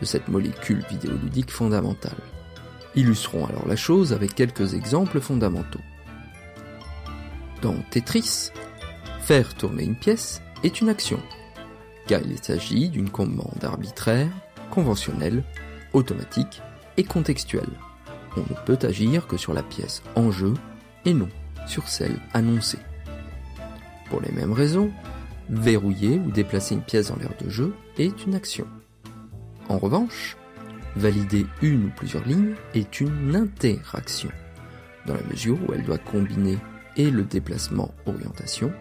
de 0.00 0.04
cette 0.04 0.28
molécule 0.28 0.84
vidéoludique 0.88 1.50
fondamentale. 1.50 2.16
Illustrons 2.94 3.46
alors 3.46 3.66
la 3.66 3.76
chose 3.76 4.12
avec 4.12 4.34
quelques 4.34 4.74
exemples 4.74 5.20
fondamentaux. 5.20 5.80
Dans 7.62 7.76
Tetris, 7.90 8.50
faire 9.20 9.54
tourner 9.54 9.84
une 9.84 9.96
pièce 9.96 10.40
est 10.66 10.80
une 10.80 10.88
action, 10.88 11.20
car 12.08 12.20
il 12.22 12.42
s'agit 12.42 12.88
d'une 12.88 13.08
commande 13.08 13.62
arbitraire, 13.62 14.28
conventionnelle, 14.70 15.44
automatique 15.92 16.60
et 16.96 17.04
contextuelle. 17.04 17.70
On 18.36 18.40
ne 18.40 18.66
peut 18.66 18.78
agir 18.84 19.28
que 19.28 19.36
sur 19.36 19.54
la 19.54 19.62
pièce 19.62 20.02
en 20.16 20.32
jeu 20.32 20.54
et 21.04 21.14
non 21.14 21.28
sur 21.68 21.88
celle 21.88 22.18
annoncée. 22.34 22.80
Pour 24.10 24.20
les 24.20 24.32
mêmes 24.32 24.52
raisons, 24.52 24.90
verrouiller 25.48 26.18
ou 26.18 26.32
déplacer 26.32 26.74
une 26.74 26.82
pièce 26.82 27.08
dans 27.08 27.16
l'aire 27.16 27.36
de 27.40 27.48
jeu 27.48 27.72
est 27.96 28.26
une 28.26 28.34
action. 28.34 28.66
En 29.68 29.78
revanche, 29.78 30.36
valider 30.96 31.46
une 31.62 31.86
ou 31.86 31.90
plusieurs 31.94 32.26
lignes 32.26 32.54
est 32.74 33.00
une 33.00 33.36
interaction, 33.36 34.30
dans 35.06 35.14
la 35.14 35.22
mesure 35.30 35.58
où 35.66 35.72
elle 35.72 35.84
doit 35.84 35.98
combiner 35.98 36.58
et 36.96 37.10
le 37.10 37.22
déplacement 37.22 37.94
orientation 38.06 38.72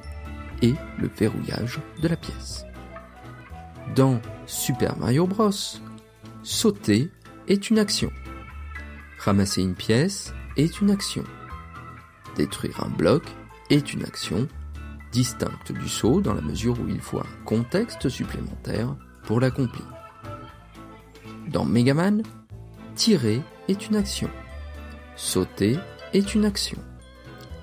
et 0.62 0.74
le 0.98 1.08
verrouillage 1.08 1.80
de 2.02 2.08
la 2.08 2.16
pièce. 2.16 2.66
Dans 3.96 4.20
Super 4.46 4.98
Mario 4.98 5.28
Bros, 5.28 5.52
sauter 6.44 7.12
est 7.48 7.70
une 7.70 7.80
action. 7.80 8.12
Ramasser 9.20 9.62
une 9.62 9.76
pièce 9.76 10.34
est 10.58 10.82
une 10.82 10.92
action. 10.92 11.24
Détruire 12.36 12.84
un 12.84 12.90
bloc 12.90 13.24
est 13.70 13.94
une 13.94 14.04
action 14.04 14.48
distincte 15.12 15.72
du 15.72 15.88
saut 15.88 16.20
dans 16.20 16.34
la 16.34 16.42
mesure 16.42 16.78
où 16.80 16.90
il 16.90 17.00
faut 17.00 17.20
un 17.20 17.46
contexte 17.46 18.10
supplémentaire 18.10 18.96
pour 19.24 19.40
l'accomplir. 19.40 19.86
Dans 21.48 21.64
Megaman, 21.64 22.22
tirer 22.96 23.42
est 23.68 23.88
une 23.88 23.96
action. 23.96 24.30
Sauter 25.16 25.78
est 26.14 26.36
une 26.36 26.44
action. 26.44 26.78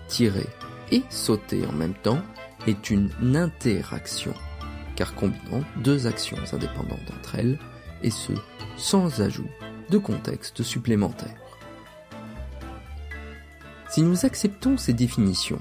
Tirer 0.08 0.46
et 0.90 1.02
sauter 1.10 1.66
en 1.66 1.72
même 1.72 1.94
temps 1.94 2.22
est 2.66 2.90
une 2.90 3.10
interaction, 3.36 4.34
car 4.96 5.14
combinant 5.14 5.64
deux 5.78 6.06
actions 6.06 6.38
indépendantes 6.52 7.10
entre 7.18 7.36
elles, 7.36 7.58
et 8.02 8.10
ce, 8.10 8.32
sans 8.76 9.20
ajout 9.20 9.48
de 9.90 9.98
contexte 9.98 10.62
supplémentaire. 10.62 11.36
Si 13.88 14.02
nous 14.02 14.24
acceptons 14.24 14.76
ces 14.76 14.92
définitions, 14.92 15.58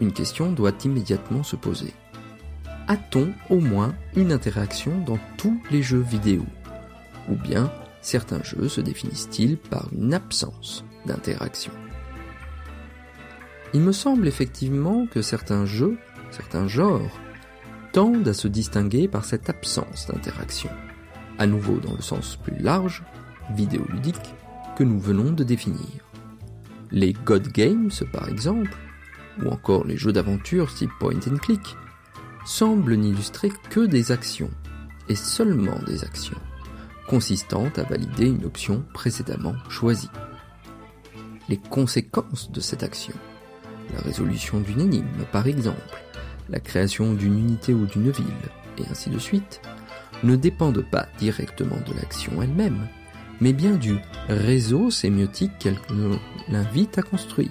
une 0.00 0.12
question 0.12 0.52
doit 0.52 0.72
immédiatement 0.84 1.42
se 1.42 1.56
poser. 1.56 1.94
A-t-on 2.88 3.32
au 3.50 3.60
moins 3.60 3.94
une 4.14 4.32
interaction 4.32 4.98
dans 5.00 5.18
tous 5.38 5.60
les 5.70 5.82
jeux 5.82 6.00
vidéo? 6.00 6.44
Ou 7.28 7.34
bien 7.34 7.72
certains 8.00 8.42
jeux 8.42 8.68
se 8.68 8.80
définissent-ils 8.80 9.56
par 9.56 9.88
une 9.92 10.14
absence 10.14 10.84
d'interaction? 11.06 11.72
Il 13.74 13.80
me 13.80 13.92
semble 13.92 14.28
effectivement 14.28 15.06
que 15.06 15.22
certains 15.22 15.66
jeux, 15.66 15.98
certains 16.30 16.68
genres, 16.68 17.20
tendent 17.92 18.28
à 18.28 18.34
se 18.34 18.48
distinguer 18.48 19.08
par 19.08 19.24
cette 19.24 19.48
absence 19.48 20.06
d'interaction, 20.06 20.70
à 21.38 21.46
nouveau 21.46 21.78
dans 21.78 21.94
le 21.94 22.02
sens 22.02 22.36
plus 22.36 22.58
large, 22.58 23.02
vidéoludique, 23.54 24.34
que 24.76 24.84
nous 24.84 25.00
venons 25.00 25.32
de 25.32 25.44
définir. 25.44 25.86
Les 26.90 27.12
God 27.12 27.48
Games, 27.48 27.90
par 28.12 28.28
exemple, 28.28 28.76
ou 29.42 29.48
encore 29.48 29.84
les 29.84 29.96
jeux 29.96 30.12
d'aventure 30.12 30.72
type 30.74 30.90
point 31.00 31.14
and 31.14 31.38
click, 31.38 31.76
semblent 32.44 32.94
n'illustrer 32.94 33.50
que 33.70 33.80
des 33.80 34.12
actions, 34.12 34.50
et 35.08 35.16
seulement 35.16 35.78
des 35.86 36.04
actions, 36.04 36.40
consistant 37.08 37.68
à 37.76 37.82
valider 37.82 38.26
une 38.26 38.44
option 38.44 38.84
précédemment 38.92 39.54
choisie. 39.68 40.10
Les 41.48 41.56
conséquences 41.56 42.50
de 42.50 42.60
cette 42.60 42.82
action, 42.82 43.14
la 43.94 44.00
résolution 44.00 44.60
d'une 44.60 44.80
énigme 44.80 45.24
par 45.32 45.46
exemple, 45.46 46.02
la 46.48 46.60
création 46.60 47.14
d'une 47.14 47.38
unité 47.38 47.74
ou 47.74 47.86
d'une 47.86 48.10
ville, 48.10 48.24
et 48.78 48.82
ainsi 48.90 49.10
de 49.10 49.18
suite, 49.18 49.60
ne 50.22 50.36
dépendent 50.36 50.84
pas 50.90 51.06
directement 51.18 51.76
de 51.86 51.94
l'action 51.94 52.40
elle-même, 52.42 52.88
mais 53.40 53.52
bien 53.52 53.72
du 53.72 53.96
réseau 54.28 54.90
sémiotique 54.90 55.52
qu'elle 55.58 55.78
l'invite 56.48 56.98
à 56.98 57.02
construire. 57.02 57.50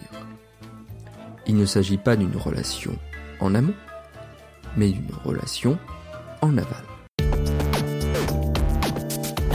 Il 1.47 1.56
ne 1.56 1.65
s'agit 1.65 1.97
pas 1.97 2.15
d'une 2.15 2.36
relation 2.36 2.97
en 3.39 3.53
amont, 3.53 3.74
mais 4.77 4.89
d'une 4.89 5.13
relation 5.24 5.77
en 6.41 6.58
aval. 6.58 6.84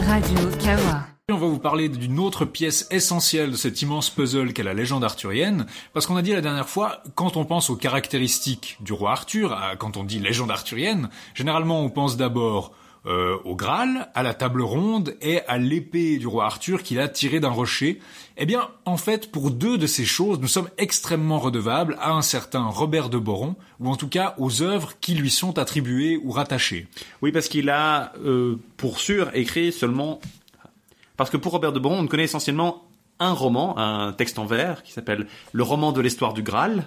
Radio 0.06 0.48
Kawa. 0.62 1.09
On 1.32 1.38
va 1.38 1.46
vous 1.46 1.58
parler 1.58 1.88
d'une 1.88 2.18
autre 2.18 2.44
pièce 2.44 2.88
essentielle 2.90 3.52
de 3.52 3.56
cet 3.56 3.82
immense 3.82 4.10
puzzle 4.10 4.52
qu'est 4.52 4.64
la 4.64 4.74
légende 4.74 5.04
arthurienne, 5.04 5.66
parce 5.92 6.06
qu'on 6.06 6.16
a 6.16 6.22
dit 6.22 6.32
la 6.32 6.40
dernière 6.40 6.68
fois, 6.68 7.02
quand 7.14 7.36
on 7.36 7.44
pense 7.44 7.70
aux 7.70 7.76
caractéristiques 7.76 8.78
du 8.80 8.92
roi 8.92 9.12
Arthur, 9.12 9.56
quand 9.78 9.96
on 9.96 10.02
dit 10.02 10.18
légende 10.18 10.50
arthurienne, 10.50 11.08
généralement 11.34 11.82
on 11.82 11.90
pense 11.90 12.16
d'abord 12.16 12.72
euh, 13.06 13.38
au 13.44 13.54
Graal, 13.54 14.10
à 14.14 14.22
la 14.22 14.34
table 14.34 14.60
ronde 14.60 15.16
et 15.22 15.40
à 15.46 15.56
l'épée 15.56 16.18
du 16.18 16.26
roi 16.26 16.44
Arthur 16.46 16.82
qu'il 16.82 17.00
a 17.00 17.08
tirée 17.08 17.40
d'un 17.40 17.48
rocher. 17.48 18.00
Eh 18.36 18.44
bien, 18.44 18.68
en 18.84 18.96
fait, 18.96 19.30
pour 19.30 19.50
deux 19.50 19.78
de 19.78 19.86
ces 19.86 20.04
choses, 20.04 20.40
nous 20.40 20.48
sommes 20.48 20.68
extrêmement 20.78 21.38
redevables 21.38 21.96
à 22.00 22.12
un 22.12 22.22
certain 22.22 22.64
Robert 22.64 23.08
de 23.08 23.18
Boron, 23.18 23.56
ou 23.78 23.88
en 23.88 23.96
tout 23.96 24.08
cas 24.08 24.34
aux 24.36 24.62
œuvres 24.62 24.94
qui 25.00 25.14
lui 25.14 25.30
sont 25.30 25.58
attribuées 25.58 26.20
ou 26.22 26.32
rattachées. 26.32 26.88
Oui, 27.22 27.32
parce 27.32 27.48
qu'il 27.48 27.70
a, 27.70 28.12
euh, 28.24 28.56
pour 28.76 28.98
sûr, 28.98 29.30
écrit 29.34 29.72
seulement... 29.72 30.20
Parce 31.20 31.28
que 31.28 31.36
pour 31.36 31.52
Robert 31.52 31.74
de 31.74 31.78
Boron, 31.78 31.98
on 31.98 32.06
connaît 32.06 32.24
essentiellement 32.24 32.88
un 33.18 33.34
roman, 33.34 33.76
un 33.76 34.14
texte 34.14 34.38
en 34.38 34.46
vers, 34.46 34.82
qui 34.82 34.92
s'appelle 34.92 35.26
Le 35.52 35.62
roman 35.62 35.92
de 35.92 36.00
l'histoire 36.00 36.32
du 36.32 36.42
Graal, 36.42 36.86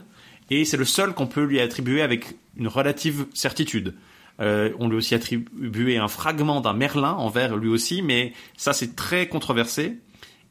et 0.50 0.66
c'est 0.66 0.76
le 0.76 0.86
seul 0.86 1.14
qu'on 1.14 1.28
peut 1.28 1.44
lui 1.44 1.60
attribuer 1.60 2.02
avec 2.02 2.36
une 2.58 2.68
relative 2.68 3.28
certitude. 3.36 3.94
Euh, 4.40 4.72
on 4.80 4.88
lui 4.88 4.96
a 4.96 4.98
aussi 4.98 5.14
attribué 5.14 6.00
un 6.00 6.08
fragment 6.08 6.62
d'un 6.62 6.74
Merlin 6.74 7.12
en 7.12 7.30
vers 7.30 7.56
lui 7.56 7.70
aussi, 7.70 8.02
mais 8.02 8.34
ça 8.58 8.74
c'est 8.74 8.96
très 8.96 9.28
controversé. 9.28 10.00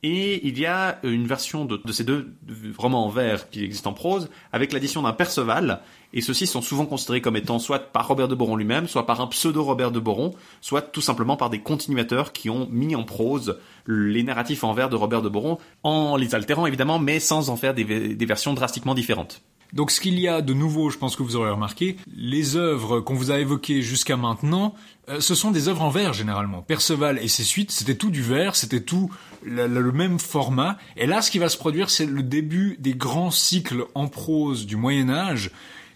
Et 0.05 0.49
il 0.49 0.59
y 0.59 0.67
a 0.67 0.99
une 1.05 1.29
version 1.29 1.65
de, 1.65 1.81
ces 1.93 2.03
deux 2.03 2.35
romans 2.77 3.07
en 3.07 3.09
vers 3.09 3.49
qui 3.51 3.63
existent 3.63 3.91
en 3.91 3.95
prose 3.95 4.29
avec 4.53 4.73
l'addition 4.73 5.03
d'un 5.03 5.13
Perceval. 5.13 5.81
Et 6.13 6.21
ceux-ci 6.21 6.49
sont 6.49 6.61
souvent 6.61 6.87
considérés 6.87 7.21
comme 7.21 7.37
étant 7.37 7.61
soit 7.61 7.93
par 7.93 8.09
Robert 8.09 8.27
de 8.27 8.35
Boron 8.35 8.57
lui-même, 8.57 8.89
soit 8.89 9.07
par 9.07 9.21
un 9.21 9.29
pseudo 9.29 9.63
Robert 9.63 9.93
de 9.93 10.01
Boron, 10.01 10.35
soit 10.61 10.83
tout 10.83 11.01
simplement 11.01 11.37
par 11.37 11.51
des 11.51 11.61
continuateurs 11.61 12.33
qui 12.33 12.51
ont 12.51 12.67
mis 12.69 12.97
en 12.97 13.05
prose 13.05 13.59
les 13.87 14.25
narratifs 14.25 14.65
en 14.65 14.73
vers 14.73 14.89
de 14.89 14.97
Robert 14.97 15.23
de 15.23 15.29
Boron, 15.29 15.59
en 15.85 16.17
les 16.17 16.35
altérant 16.35 16.67
évidemment, 16.67 16.99
mais 16.99 17.21
sans 17.21 17.49
en 17.49 17.57
faire 17.57 17.73
des 17.73 18.27
versions 18.27 18.55
drastiquement 18.55 18.95
différentes. 18.95 19.41
Donc 19.73 19.91
ce 19.91 20.01
qu'il 20.01 20.19
y 20.21 20.29
a 20.29 20.43
de 20.43 20.53
nouveau, 20.53 20.91
je 20.91 20.99
pense 20.99 21.17
que 21.17 21.23
vous 21.23 21.37
aurez 21.37 21.51
remarqué, 21.51 21.97
les 22.15 22.57
œuvres 22.57 23.01
qu'on 23.01 23.15
vous 23.15 23.31
a 23.31 23.39
évoquées 23.39 23.81
jusqu'à 23.83 24.17
maintenant, 24.19 24.75
euh, 25.09 25.21
ce 25.21 25.35
sont 25.35 25.51
des 25.51 25.69
œuvres 25.69 25.83
en 25.83 25.89
vers 25.91 26.13
généralement. 26.13 26.61
Perceval 26.63 27.19
et 27.23 27.29
ses 27.29 27.43
suites, 27.45 27.71
c'était 27.71 27.95
tout 27.95 28.11
du 28.11 28.21
vers, 28.23 28.55
c'était 28.55 28.83
tout 28.83 29.11
le, 29.43 29.67
le- 29.67 29.81
le 29.81 29.93
même 29.93 30.19
format. 30.19 30.77
Et 30.97 31.07
là, 31.07 31.23
ce 31.23 31.31
qui 31.31 31.39
va 31.39 31.49
se 31.49 31.57
produire, 31.57 31.89
c'est 31.91 32.07
le 32.07 32.23
début 32.23 32.77
des 32.81 32.93
grands 32.95 33.31
cycles 33.31 33.85
en 33.95 34.09
prose 34.09 34.67
du 34.67 34.77
Moyen 34.77 35.09
Âge 35.11 35.51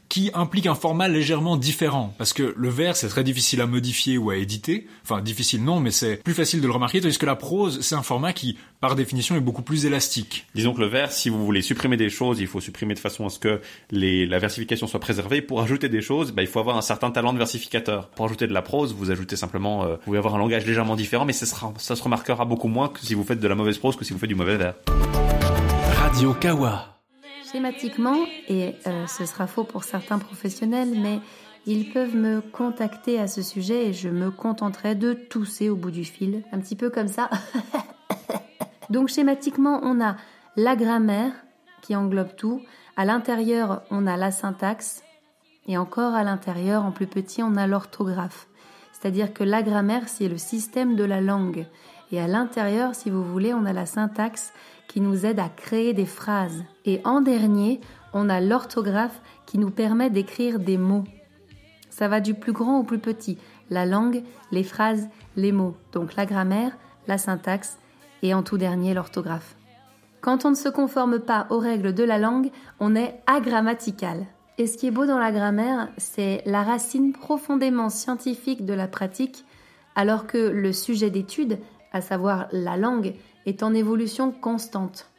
qui 0.09 0.31
implique 0.35 0.67
un 0.67 0.75
format 0.75 1.09
légèrement 1.09 1.57
différent. 1.57 2.15
Parce 2.19 2.33
que 2.33 2.55
le 2.57 2.69
vers, 2.69 2.97
c'est 2.97 3.09
très 3.09 3.25
difficile 3.25 3.61
à 3.61 3.67
modifier 3.67 4.19
ou 4.19 4.31
à 4.31 4.37
éditer. 4.37 4.87
Enfin, 5.03 5.21
difficile 5.21 5.65
non, 5.65 5.81
mais 5.81 5.91
c'est 5.91 6.23
plus 6.23 6.35
facile 6.35 6.61
de 6.61 6.67
le 6.67 6.73
remarquer, 6.73 7.01
tandis 7.01 7.19
que 7.19 7.27
la 7.27 7.37
prose, 7.37 7.81
c'est 7.81 7.95
un 7.95 8.03
format 8.03 8.33
qui, 8.33 8.57
par 8.81 8.95
définition, 8.95 9.37
est 9.37 9.41
beaucoup 9.41 9.63
plus 9.63 9.87
élastique. 9.87 10.47
Disons 10.55 10.75
que 10.75 10.81
le 10.81 10.87
vers, 10.87 11.13
si 11.13 11.29
vous 11.29 11.45
voulez 11.45 11.63
supprimer 11.63 11.97
des 11.97 12.11
choses, 12.11 12.41
il 12.41 12.47
faut 12.47 12.61
supprimer 12.61 12.95
de 12.95 12.99
façon 12.99 13.27
à 13.27 13.31
ce 13.31 13.39
que 13.39 13.61
les, 13.91 14.27
la 14.27 14.39
versification 14.39 14.87
soit 14.87 15.01
préservée. 15.01 15.43
Pour 15.43 15.61
ajouter 15.61 15.89
des 15.89 16.03
choses, 16.03 16.33
bah, 16.33 16.43
il 16.43 16.49
faut 16.49 16.61
avoir 16.61 16.77
un 16.77 16.83
certain 16.83 17.11
talent 17.11 17.33
de 17.33 17.39
versificateur. 17.39 18.09
Pour 18.09 18.27
ajouter 18.27 18.47
de 18.47 18.53
la 18.53 18.63
prose, 18.63 18.95
vous 18.95 19.11
ajoutez 19.11 19.37
simplement, 19.37 19.85
euh, 19.85 19.97
vous 19.97 20.05
pouvez 20.05 20.19
avoir 20.19 20.35
un 20.35 20.39
langage 20.39 20.67
légèrement 20.67 20.97
différent, 20.97 21.25
mais 21.25 21.33
ça, 21.33 21.47
sera, 21.47 21.73
ça 21.79 21.97
se 21.97 22.03
remarquera 22.03 22.45
beaucoup 22.45 22.69
moins 22.69 22.89
que 22.89 23.01
si 23.01 23.15
vous 23.15 23.25
faites 23.25 23.41
de 23.41 23.49
la 23.49 23.55
mauvaise 23.55 23.79
prose 23.79 23.97
que 23.97 24.05
si 24.05 24.13
vous 24.13 24.19
faites 24.19 24.29
du 24.29 24.35
mauvais 24.35 24.57
vers. 24.57 24.75
Radio 25.99 26.35
Kawa. 26.35 26.96
Schématiquement, 27.51 28.17
et 28.49 28.75
euh, 28.87 29.07
ce 29.07 29.25
sera 29.25 29.47
faux 29.47 29.65
pour 29.65 29.85
certains 29.85 30.19
professionnels, 30.19 30.99
mais 31.01 31.21
ils 31.65 31.93
peuvent 31.93 32.17
me 32.17 32.41
contacter 32.41 33.21
à 33.21 33.29
ce 33.29 33.43
sujet 33.43 33.87
et 33.87 33.93
je 33.93 34.09
me 34.09 34.31
contenterai 34.31 34.95
de 34.95 35.13
tousser 35.13 35.69
au 35.69 35.77
bout 35.77 35.91
du 35.91 36.05
fil, 36.05 36.45
un 36.53 36.59
petit 36.59 36.77
peu 36.77 36.91
comme 36.91 37.09
ça. 37.09 37.31
Donc 38.91 39.09
schématiquement, 39.09 39.81
on 39.83 40.01
a 40.01 40.17
la 40.57 40.75
grammaire 40.75 41.33
qui 41.83 41.95
englobe 41.95 42.35
tout. 42.37 42.63
À 42.97 43.05
l'intérieur, 43.05 43.83
on 43.91 44.07
a 44.07 44.17
la 44.17 44.31
syntaxe. 44.31 45.03
Et 45.69 45.79
encore 45.79 46.15
à 46.15 46.25
l'intérieur, 46.25 46.85
en 46.85 46.93
plus 46.93 47.07
petit, 47.07 47.43
on 47.43 47.57
a 47.57 47.67
l'orthographe. 47.67 48.49
C'est-à-dire 48.93 49.33
que 49.33 49.45
la 49.45 49.63
grammaire, 49.63 50.09
c'est 50.09 50.29
le 50.29 50.39
système 50.39 50.97
de 50.97 51.05
la 51.05 51.21
langue. 51.21 51.67
Et 52.13 52.21
à 52.21 52.29
l'intérieur, 52.29 52.95
si 52.95 53.11
vous 53.11 53.25
voulez, 53.25 53.53
on 53.53 53.65
a 53.65 53.73
la 53.73 53.87
syntaxe 53.87 54.53
qui 54.89 55.01
nous 55.01 55.27
aide 55.27 55.41
à 55.41 55.49
créer 55.49 55.93
des 55.93 56.07
phrases. 56.07 56.65
Et 56.85 57.01
en 57.05 57.21
dernier, 57.21 57.81
on 58.13 58.29
a 58.29 58.41
l'orthographe 58.41 59.21
qui 59.45 59.59
nous 59.59 59.71
permet 59.71 60.11
d'écrire 60.11 60.59
des 60.59 60.79
mots. 60.79 61.05
Ça 61.91 62.09
va 62.09 62.21
du 62.21 62.35
plus 62.35 62.53
grand 62.53 62.79
au 62.79 62.83
plus 62.83 62.99
petit. 62.99 63.39
La 63.71 63.87
langue, 63.87 64.23
les 64.53 64.63
phrases, 64.63 65.09
les 65.35 65.53
mots. 65.53 65.77
Donc 65.93 66.15
la 66.15 66.27
grammaire, 66.27 66.77
la 67.09 67.19
syntaxe 67.19 67.79
et 68.23 68.35
en 68.35 68.43
tout 68.43 68.59
dernier 68.59 68.95
l'orthographe. 68.95 69.57
Quand 70.21 70.45
on 70.45 70.51
ne 70.51 70.57
se 70.57 70.69
conforme 70.69 71.19
pas 71.21 71.47
aux 71.51 71.59
règles 71.59 71.95
de 71.95 72.05
la 72.05 72.19
langue, 72.19 72.51
on 72.81 72.97
est 72.97 73.21
agrammatical. 73.27 74.27
Et 74.59 74.67
ce 74.67 74.79
qui 74.79 74.87
est 74.87 74.91
beau 74.91 75.07
dans 75.07 75.19
la 75.19 75.33
grammaire, 75.33 75.89
c'est 75.99 76.43
la 76.47 76.63
racine 76.63 77.13
profondément 77.13 77.91
scientifique 77.91 78.65
de 78.65 78.73
la 78.73 78.89
pratique, 78.89 79.45
alors 79.95 80.27
que 80.27 80.39
le 80.39 80.73
sujet 80.73 81.11
d'étude, 81.11 81.59
à 81.97 82.01
savoir 82.01 82.47
la 82.53 82.77
langue, 82.77 83.15
est 83.47 83.63
en 83.63 83.75
évolution 83.75 84.33
constante. 84.33 85.11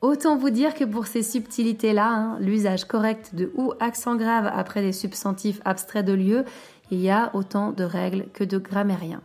Autant 0.00 0.36
vous 0.36 0.50
dire 0.50 0.74
que 0.74 0.84
pour 0.84 1.06
ces 1.06 1.22
subtilités-là, 1.22 2.08
hein, 2.08 2.36
l'usage 2.40 2.84
correct 2.84 3.34
de 3.34 3.52
ou 3.54 3.72
accent 3.78 4.16
grave 4.16 4.50
après 4.52 4.82
des 4.82 4.92
substantifs 4.92 5.60
abstraits 5.64 6.04
de 6.04 6.12
lieu, 6.12 6.44
il 6.90 7.00
y 7.00 7.08
a 7.08 7.30
autant 7.34 7.70
de 7.70 7.84
règles 7.84 8.26
que 8.32 8.42
de 8.44 8.58
grammairiens. 8.58 9.22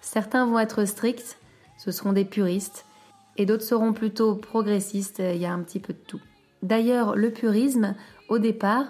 Certains 0.00 0.46
vont 0.46 0.58
être 0.58 0.84
stricts, 0.84 1.38
ce 1.76 1.90
seront 1.90 2.12
des 2.12 2.24
puristes, 2.24 2.86
et 3.36 3.46
d'autres 3.46 3.64
seront 3.64 3.92
plutôt 3.92 4.34
progressistes, 4.36 5.18
il 5.18 5.40
y 5.40 5.46
a 5.46 5.52
un 5.52 5.60
petit 5.60 5.80
peu 5.80 5.92
de 5.92 5.98
tout. 5.98 6.20
D'ailleurs, 6.62 7.16
le 7.16 7.30
purisme, 7.30 7.96
au 8.28 8.38
départ, 8.38 8.86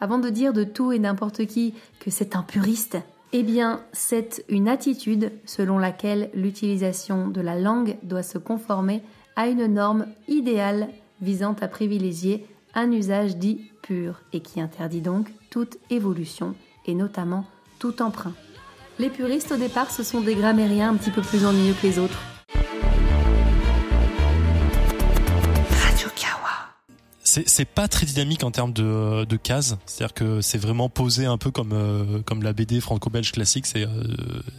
avant 0.00 0.18
de 0.18 0.28
dire 0.28 0.52
de 0.52 0.64
tout 0.64 0.92
et 0.92 0.98
n'importe 0.98 1.46
qui 1.46 1.74
que 2.00 2.10
c'est 2.10 2.36
un 2.36 2.42
puriste, 2.42 2.98
eh 3.36 3.42
bien, 3.42 3.80
c'est 3.92 4.44
une 4.48 4.68
attitude 4.68 5.32
selon 5.44 5.76
laquelle 5.76 6.30
l'utilisation 6.34 7.26
de 7.26 7.40
la 7.40 7.58
langue 7.58 7.96
doit 8.04 8.22
se 8.22 8.38
conformer 8.38 9.02
à 9.34 9.48
une 9.48 9.66
norme 9.66 10.06
idéale 10.28 10.88
visant 11.20 11.56
à 11.60 11.66
privilégier 11.66 12.46
un 12.74 12.92
usage 12.92 13.36
dit 13.36 13.72
pur 13.82 14.20
et 14.32 14.38
qui 14.38 14.60
interdit 14.60 15.00
donc 15.00 15.32
toute 15.50 15.78
évolution 15.90 16.54
et 16.86 16.94
notamment 16.94 17.44
tout 17.80 18.02
emprunt. 18.02 18.34
Les 19.00 19.10
puristes 19.10 19.50
au 19.50 19.56
départ, 19.56 19.90
ce 19.90 20.04
sont 20.04 20.20
des 20.20 20.36
grammairiens 20.36 20.90
un 20.90 20.96
petit 20.96 21.10
peu 21.10 21.22
plus 21.22 21.44
ennuyeux 21.44 21.74
que 21.82 21.88
les 21.88 21.98
autres. 21.98 22.33
C'est 27.34 27.48
c'est 27.48 27.64
pas 27.64 27.88
très 27.88 28.06
dynamique 28.06 28.44
en 28.44 28.50
termes 28.52 28.72
de, 28.72 29.24
de 29.24 29.36
cases, 29.36 29.74
c'est-à-dire 29.86 30.14
que 30.14 30.40
c'est 30.40 30.58
vraiment 30.58 30.88
posé 30.88 31.26
un 31.26 31.36
peu 31.36 31.50
comme 31.50 31.72
euh, 31.72 32.20
comme 32.22 32.42
la 32.44 32.52
BD 32.52 32.80
franco-belge 32.80 33.32
classique, 33.32 33.66
c'est 33.66 33.84
euh, 33.84 33.88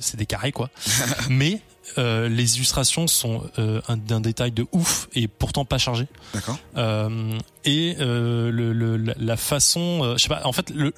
c'est 0.02 0.18
des 0.18 0.26
carrés 0.26 0.52
quoi. 0.52 0.70
Mais 1.30 1.62
euh, 1.98 2.28
les 2.28 2.58
illustrations 2.58 3.08
sont 3.08 3.44
euh, 3.60 3.80
un- 3.88 3.96
d'un 3.96 4.20
détail 4.20 4.52
de 4.52 4.66
ouf 4.74 5.08
et 5.14 5.28
pourtant 5.30 5.64
pas 5.64 5.78
chargé. 5.78 6.08
D'accord. 6.34 6.58
Euh, 6.76 7.38
et 7.64 7.96
euh, 8.02 8.52
le, 8.52 8.74
le- 8.74 8.98
la, 8.98 9.38
façon, 9.38 10.02
euh, 10.04 10.18
je 10.18 10.24
sais 10.24 10.30
pas, 10.30 10.42
en 10.46 10.52
fait, 10.52 10.70
le, 10.72 10.94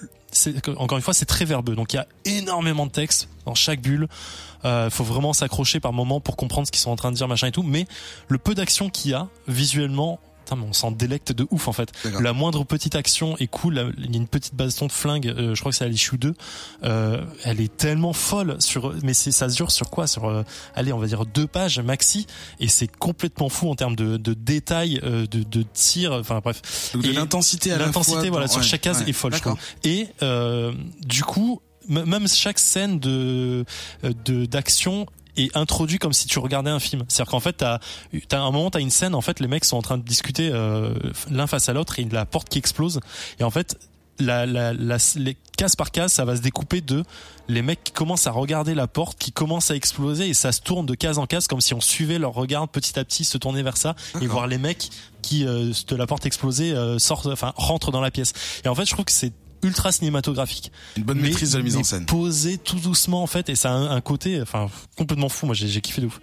encore 0.78 0.98
une 0.98 1.04
fois, 1.04 1.14
c'est 1.14 1.26
très 1.26 1.46
verbeux. 1.46 1.76
Donc 1.76 1.94
il 1.94 1.98
y 1.98 2.00
a 2.00 2.08
énormément 2.26 2.86
de 2.88 2.92
texte 2.92 3.30
dans 3.46 3.54
chaque 3.56 3.82
bulle. 3.82 4.08
Il 4.64 4.90
faut 4.90 5.04
vraiment 5.04 5.32
s'accrocher 5.34 5.80
par 5.80 5.94
moment 5.94 6.20
pour 6.22 6.36
comprendre 6.38 6.66
ce 6.68 6.72
qu'ils 6.72 6.82
sont 6.82 6.90
en 6.92 6.96
train 6.98 7.12
de 7.12 7.16
dire, 7.18 7.28
machin 7.28 7.48
et 7.48 7.52
tout. 7.52 7.64
Mais 7.64 7.86
le 8.28 8.38
peu 8.40 8.56
d'action 8.56 8.90
qu'il 8.90 9.12
y 9.12 9.14
a 9.14 9.28
visuellement. 9.48 10.20
Putain, 10.48 10.56
mais 10.62 10.68
on 10.68 10.74
s'en 10.74 10.92
délecte 10.92 11.32
de 11.32 11.46
ouf 11.52 11.68
en 11.68 11.74
fait. 11.74 11.92
La 12.22 12.34
moindre 12.34 12.64
petite 12.64 12.96
action 12.96 13.38
est 13.38 13.48
cool. 13.48 13.94
Il 13.98 14.12
y 14.12 14.16
a 14.16 14.18
une 14.18 14.28
petite 14.28 14.56
baston 14.56 14.88
de 14.88 14.92
flingue. 14.92 15.28
euh, 15.28 15.54
je 15.56 15.60
crois 15.60 15.72
que 15.72 15.78
c'est 15.78 15.86
à 15.86 15.88
l'issue 15.90 16.18
2. 16.18 16.34
Euh, 16.84 17.24
elle 17.44 17.60
est 17.62 17.76
tellement 17.76 18.14
folle 18.14 18.56
sur. 18.60 18.94
Mais 19.04 19.14
c'est 19.14 19.32
ça 19.32 19.50
se 19.50 19.56
dure 19.56 19.72
sur 19.72 19.90
quoi? 19.90 20.08
Sur 20.08 20.26
euh, 20.26 20.44
allez, 20.76 20.94
on 20.94 21.00
va 21.00 21.08
dire 21.08 21.26
deux 21.26 21.48
pages 21.48 21.80
maxi. 21.80 22.28
Et 22.60 22.68
c'est 22.68 22.88
complètement 22.88 23.50
fou 23.50 23.70
en 23.70 23.76
termes 23.76 23.96
de, 23.96 24.18
de 24.18 24.34
détails, 24.34 25.00
euh, 25.04 25.26
de, 25.28 25.44
de 25.44 25.64
tir. 25.74 26.14
Enfin 26.14 26.40
bref. 26.44 26.92
Donc 26.94 27.04
de 27.04 27.12
l'intensité 27.12 27.72
à 27.72 27.78
L'intensité 27.78 28.30
voilà 28.30 28.46
dans- 28.48 28.52
sur 28.54 28.62
ouais, 28.62 28.68
chaque 28.68 28.82
case 28.82 29.02
ouais, 29.02 29.10
est 29.10 29.14
folle. 29.14 29.36
Je 29.36 29.42
trouve. 29.42 29.58
Et 29.84 30.08
euh, 30.24 30.72
du 31.06 31.24
coup, 31.24 31.62
même 31.90 32.28
chaque 32.28 32.60
scène 32.60 33.00
de 33.00 33.66
euh, 34.04 34.14
de 34.26 34.46
d'action 34.46 35.06
est 35.38 35.56
introduit 35.56 36.00
comme 36.00 36.14
si 36.14 36.28
tu 36.28 36.40
regardais 36.40 36.72
un 36.72 36.80
film. 36.80 37.04
C'est-à-dire 37.08 37.32
qu'en 37.32 37.40
fait, 37.40 37.54
t'as, 37.54 37.80
t'as 38.28 38.40
un 38.40 38.52
moment, 38.52 38.70
t'as 38.70 38.82
une 38.82 38.90
scène, 38.90 39.16
en 39.16 39.22
fait, 39.22 39.40
les 39.40 39.48
mecs 39.48 39.66
sont 39.66 39.78
en 39.78 39.82
train 39.82 39.98
de 39.98 40.04
discuter 40.04 40.50
euh, 40.52 40.94
l'un 41.30 41.48
face 41.48 41.70
à 41.70 41.74
l'autre 41.74 42.00
et 42.00 42.06
la 42.06 42.26
porte 42.26 42.50
qui 42.50 42.60
explose. 42.60 43.00
Et 43.40 43.44
en 43.44 43.52
fait, 43.52 43.78
la, 44.20 44.46
la, 44.46 44.74
la, 44.74 44.98
les 45.16 45.38
case 45.58 45.76
par 45.76 45.92
case, 45.92 46.12
ça 46.14 46.26
va 46.26 46.36
se 46.36 46.42
découper 46.42 46.82
de 46.82 47.04
les 47.48 47.62
mecs 47.62 47.84
qui 47.84 47.92
commencent 47.92 48.28
à 48.28 48.32
regarder 48.32 48.76
la 48.76 48.88
porte, 48.88 49.18
qui 49.18 49.32
commence 49.32 49.72
à 49.72 49.76
exploser 49.76 50.28
et 50.28 50.34
ça 50.34 50.52
se 50.52 50.62
tourne 50.62 50.86
de 50.86 50.96
case 50.96 51.18
en 51.18 51.26
case 51.26 51.48
comme 51.48 51.62
si 51.62 51.74
on 51.74 51.82
suivait 51.82 52.20
leur 52.20 52.34
regard 52.34 52.68
petit 52.68 53.00
à 53.00 53.06
petit 53.06 53.24
se 53.24 53.38
tourner 53.38 53.64
vers 53.64 53.78
ça 53.78 53.96
et 54.22 54.28
voir 54.28 54.48
les 54.48 54.58
mecs 54.58 54.90
qui 55.22 55.46
euh, 55.46 55.72
de 55.88 55.96
la 55.96 56.08
porte 56.08 56.26
explosée 56.26 56.74
euh, 56.74 57.00
sortent, 57.00 57.28
enfin 57.28 57.54
rentrent 57.56 57.92
dans 57.92 58.02
la 58.02 58.12
pièce. 58.12 58.34
Et 58.66 58.68
en 58.68 58.76
fait, 58.76 58.86
je 58.86 58.92
trouve 58.92 59.06
que 59.06 59.12
c'est 59.12 59.34
ultra 59.64 59.92
cinématographique. 59.92 60.72
Une 60.98 61.04
bonne 61.04 61.18
Mais- 61.18 61.30
maîtrise 61.30 61.52
de 61.54 61.58
la 61.58 61.64
mise 61.64 61.78
en 61.78 61.84
scène. 61.84 62.06
Posé 62.06 62.58
tout 62.58 62.80
doucement 62.80 63.24
en 63.24 63.28
fait 63.28 63.50
et 63.50 63.56
ça 63.56 63.72
a 63.72 63.74
un, 63.74 63.92
un 63.96 64.02
côté 64.02 64.42
enfin 64.42 64.68
complètement 64.98 65.30
fou. 65.30 65.46
Moi 65.46 65.56
j'ai 65.56 65.68
j'ai 65.68 65.82
kiffé 65.82 66.02
de 66.02 66.08
ouf. 66.08 66.20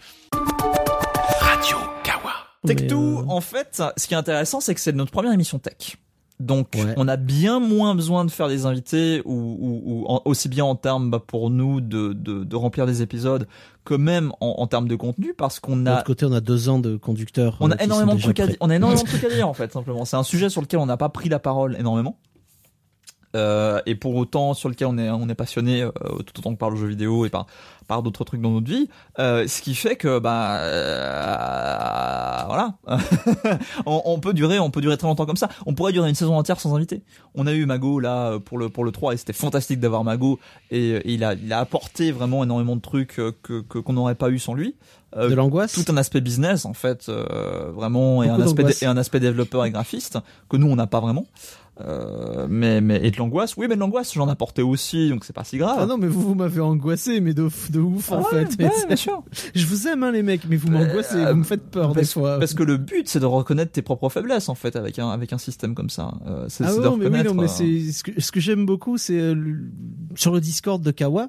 Radio 1.41 1.77
Kawa. 2.03 2.33
Tech2, 2.67 2.95
en 3.29 3.41
fait, 3.41 3.83
ce 3.97 4.07
qui 4.07 4.15
est 4.15 4.17
intéressant, 4.17 4.61
c'est 4.61 4.75
que 4.75 4.81
c'est 4.81 4.93
notre 4.93 5.11
première 5.13 5.33
émission 5.33 5.59
tech. 5.59 5.97
Donc, 6.41 6.77
on 6.97 7.07
a 7.07 7.17
bien 7.17 7.61
moins 7.61 7.95
besoin 7.95 8.25
de 8.25 8.31
faire 8.31 8.49
des 8.49 8.67
invités 8.67 9.23
ou, 9.25 9.33
ou- 9.33 9.83
ou 9.85 10.05
en- 10.09 10.21
aussi 10.25 10.49
bien 10.49 10.65
en 10.65 10.75
termes 10.75 11.09
bah, 11.11 11.23
pour 11.25 11.49
nous 11.49 11.81
de, 11.81 12.13
de, 12.13 12.43
de 12.43 12.57
remplir 12.57 12.87
des 12.87 13.03
épisodes 13.03 13.47
que 13.85 13.95
même 13.95 14.33
en, 14.41 14.57
en 14.59 14.67
termes 14.67 14.89
de 14.89 14.97
contenu 14.97 15.33
parce 15.33 15.61
qu'on 15.61 15.77
De 15.77 15.87
a 15.89 15.93
l'autre 15.93 16.05
côté, 16.05 16.27
on 16.27 16.33
a 16.33 16.41
deux 16.41 16.69
ans 16.69 16.81
de 16.81 16.97
conducteurs. 16.97 17.57
on 17.61 17.71
euh, 17.71 17.75
a 17.75 17.77
qui 17.77 17.85
énormément 17.85 18.15
de 18.17 18.21
trucs 18.21 18.41
à 18.41 18.45
prêts. 18.45 18.53
dire. 18.53 18.59
On 18.61 18.69
a 18.71 18.75
énormément 18.77 19.03
de 19.03 19.07
trucs 19.09 19.23
à 19.25 19.29
dire 19.31 19.49
en 19.49 19.55
fait 19.55 19.73
simplement. 19.73 20.05
C'est 20.05 20.17
un 20.17 20.25
sujet 20.25 20.49
sur 20.51 20.61
lequel 20.61 20.81
on 20.81 20.87
n'a 20.87 20.97
pas 20.97 21.09
pris 21.09 21.29
la 21.29 21.39
parole 21.39 21.77
énormément. 21.79 22.19
Euh, 23.35 23.81
et 23.87 23.95
pour 23.97 24.15
autant 24.15 24.55
sur 24.55 24.69
lequel 24.69 24.87
on 24.89 24.97
est 24.99 25.11
on 25.11 25.29
est 25.29 25.35
passionné 25.35 25.83
euh, 25.83 25.91
tout 26.25 26.39
autant 26.39 26.53
que 26.55 26.59
par 26.59 26.71
le 26.71 26.77
jeu 26.77 26.87
vidéo 26.87 27.27
et 27.27 27.31
par 27.31 27.47
par 27.89 28.03
d'autres 28.03 28.25
trucs 28.25 28.41
dans 28.41 28.51
notre 28.53 28.67
vie 28.69 28.89
euh, 29.19 29.47
ce 29.49 29.61
qui 29.61 29.75
fait 29.75 29.97
que 29.97 30.19
bah 30.21 30.59
euh, 30.59 32.43
voilà. 32.47 32.75
On, 33.87 34.03
on 34.05 34.21
peut 34.21 34.33
durer 34.35 34.59
on 34.59 34.71
peut 34.71 34.81
durer 34.81 34.97
très 34.97 35.07
longtemps 35.09 35.27
comme 35.27 35.37
ça. 35.37 35.49
On 35.67 35.75
pourrait 35.75 35.93
durer 35.93 36.09
une 36.09 36.15
saison 36.15 36.37
entière 36.37 36.61
sans 36.61 36.75
invité. 36.75 37.03
On 37.35 37.47
a 37.47 37.53
eu 37.53 37.67
Mago 37.67 38.01
là 38.01 38.39
pour 38.39 38.59
le 38.59 38.69
pour 38.69 38.85
le 38.85 38.93
3 38.93 39.15
et 39.15 39.17
c'était 39.17 39.33
fantastique 39.33 39.81
d'avoir 39.81 40.05
Mago 40.05 40.39
et, 40.71 40.91
et 40.91 41.13
il 41.13 41.25
a 41.25 41.35
il 41.35 41.53
a 41.53 41.59
apporté 41.61 42.13
vraiment 42.13 42.45
énormément 42.45 42.77
de 42.77 42.81
trucs 42.81 43.19
euh, 43.19 43.33
que 43.43 43.61
que- 43.63 43.79
qu'on 43.79 43.93
n'aurait 43.95 44.15
pas 44.15 44.31
eu 44.31 44.39
sans 44.39 44.55
lui. 44.55 44.77
Euh, 45.17 45.29
De 45.29 45.35
l'angoisse. 45.35 45.73
tout 45.75 45.93
un 45.93 45.97
aspect 45.97 46.21
business 46.21 46.65
en 46.65 46.75
fait 46.75 47.09
euh, 47.09 47.71
vraiment 47.73 48.23
et 48.25 48.29
un 48.29 48.41
aspect 48.41 48.65
et 48.83 48.87
un 48.87 48.97
aspect 48.97 49.21
développeur 49.21 49.65
et 49.65 49.71
graphiste 49.71 50.19
que 50.49 50.57
nous 50.57 50.67
on 50.67 50.75
n'a 50.77 50.89
pas 50.89 50.99
vraiment 51.01 51.27
Euh, 51.81 52.47
mais, 52.49 52.81
mais, 52.81 53.01
et 53.05 53.11
de 53.11 53.17
l'angoisse? 53.17 53.57
Oui, 53.57 53.67
mais 53.69 53.75
de 53.75 53.81
l'angoisse, 53.81 54.15
j'en 54.15 54.29
apportais 54.29 54.63
aussi, 54.63 55.09
donc 55.09 55.25
c'est 55.25 55.33
pas 55.33 55.43
si 55.43 55.59
grave. 55.59 55.77
Ah 55.81 55.87
non, 55.87 55.99
mais 55.99 56.07
vous, 56.07 56.21
vous 56.23 56.35
m'avez 56.37 56.61
angoissé, 56.61 57.21
mais 57.21 57.35
de, 57.35 57.49
de 57.71 57.81
ouf, 57.81 58.13
en 58.13 58.19
Ah 58.19 58.35
ouais, 58.35 58.47
fait. 58.47 58.63
ouais, 58.63 58.71
Mais 58.81 58.87
bien 58.87 58.97
sûr. 58.97 59.25
Je 59.55 59.67
vous 59.67 59.89
aime, 59.89 60.05
hein, 60.05 60.13
les 60.13 60.23
mecs, 60.23 60.43
mais 60.49 60.57
vous 60.57 60.71
m'angoissez, 60.71 61.25
vous 61.25 61.35
me 61.39 61.43
faites 61.45 61.69
peur 61.71 61.89
des 61.89 62.03
parce, 62.03 62.13
fois. 62.13 62.39
parce 62.39 62.55
que 62.55 62.63
le 62.63 62.77
but, 62.77 63.09
c'est 63.09 63.19
de 63.21 63.27
reconnaître 63.27 63.73
tes 63.73 63.83
propres 63.83 64.09
faiblesses, 64.09 64.49
en 64.49 64.55
fait, 64.55 64.77
avec 64.77 64.99
un, 65.01 65.09
avec 65.11 65.33
un 65.33 65.39
système 65.39 65.75
comme 65.75 65.91
ça. 65.91 66.13
Euh, 66.27 66.47
c'est 66.49 66.65
Ah 66.65 66.71
c'est 66.71 66.79
de 66.79 66.85
non, 66.85 66.93
mais 66.97 67.07
oui, 67.07 67.11
reconnaître, 67.19 67.35
non, 67.35 67.41
mais 67.43 67.49
euh, 67.49 67.83
c'est 67.87 67.93
ce 67.93 68.05
que, 68.05 68.21
ce 68.21 68.31
que 68.31 68.39
j'aime 68.41 68.67
beaucoup, 68.67 68.97
c'est 68.97 69.19
euh, 69.19 69.35
sur 70.15 70.33
le 70.33 70.41
Discord 70.41 70.81
de 70.81 70.91
Kawa. 70.93 71.29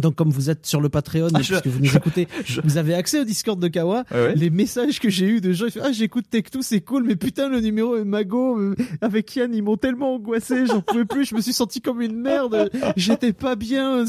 Donc 0.00 0.14
comme 0.16 0.30
vous 0.30 0.50
êtes 0.50 0.66
sur 0.66 0.80
le 0.80 0.88
Patreon, 0.88 1.28
Ah, 1.34 1.40
je- 1.42 1.48
puisque 1.54 1.66
vous 1.66 1.80
nous 1.80 1.96
écoutez, 1.96 2.28
vous 2.64 2.76
avez 2.78 2.94
accès 2.94 3.20
au 3.20 3.24
Discord 3.24 3.58
de 3.60 3.68
Kawa. 3.68 4.04
Ouais. 4.10 4.34
Les 4.34 4.50
messages 4.50 4.98
que 5.00 5.08
j'ai 5.10 5.26
eu 5.26 5.40
de 5.40 5.52
gens, 5.52 5.66
ils 5.66 5.72
font, 5.72 5.80
ah 5.84 5.92
j'écoute 5.92 6.24
Tech2, 6.32 6.58
c'est 6.62 6.80
cool, 6.80 7.04
mais 7.04 7.16
putain 7.16 7.48
le 7.48 7.60
numéro 7.60 7.96
est 7.96 8.04
Mago 8.04 8.58
euh, 8.58 8.74
avec 9.00 9.34
Yann, 9.36 9.54
ils 9.54 9.62
m'ont 9.62 9.76
tellement 9.76 10.14
angoissé, 10.14 10.66
j'en 10.66 10.80
pouvais 10.80 11.04
plus, 11.04 11.24
je 11.26 11.34
me 11.34 11.40
suis 11.40 11.52
senti 11.52 11.80
comme 11.80 12.00
une 12.00 12.16
merde, 12.16 12.70
j'étais 12.96 13.32
pas 13.32 13.56
bien. 13.56 14.04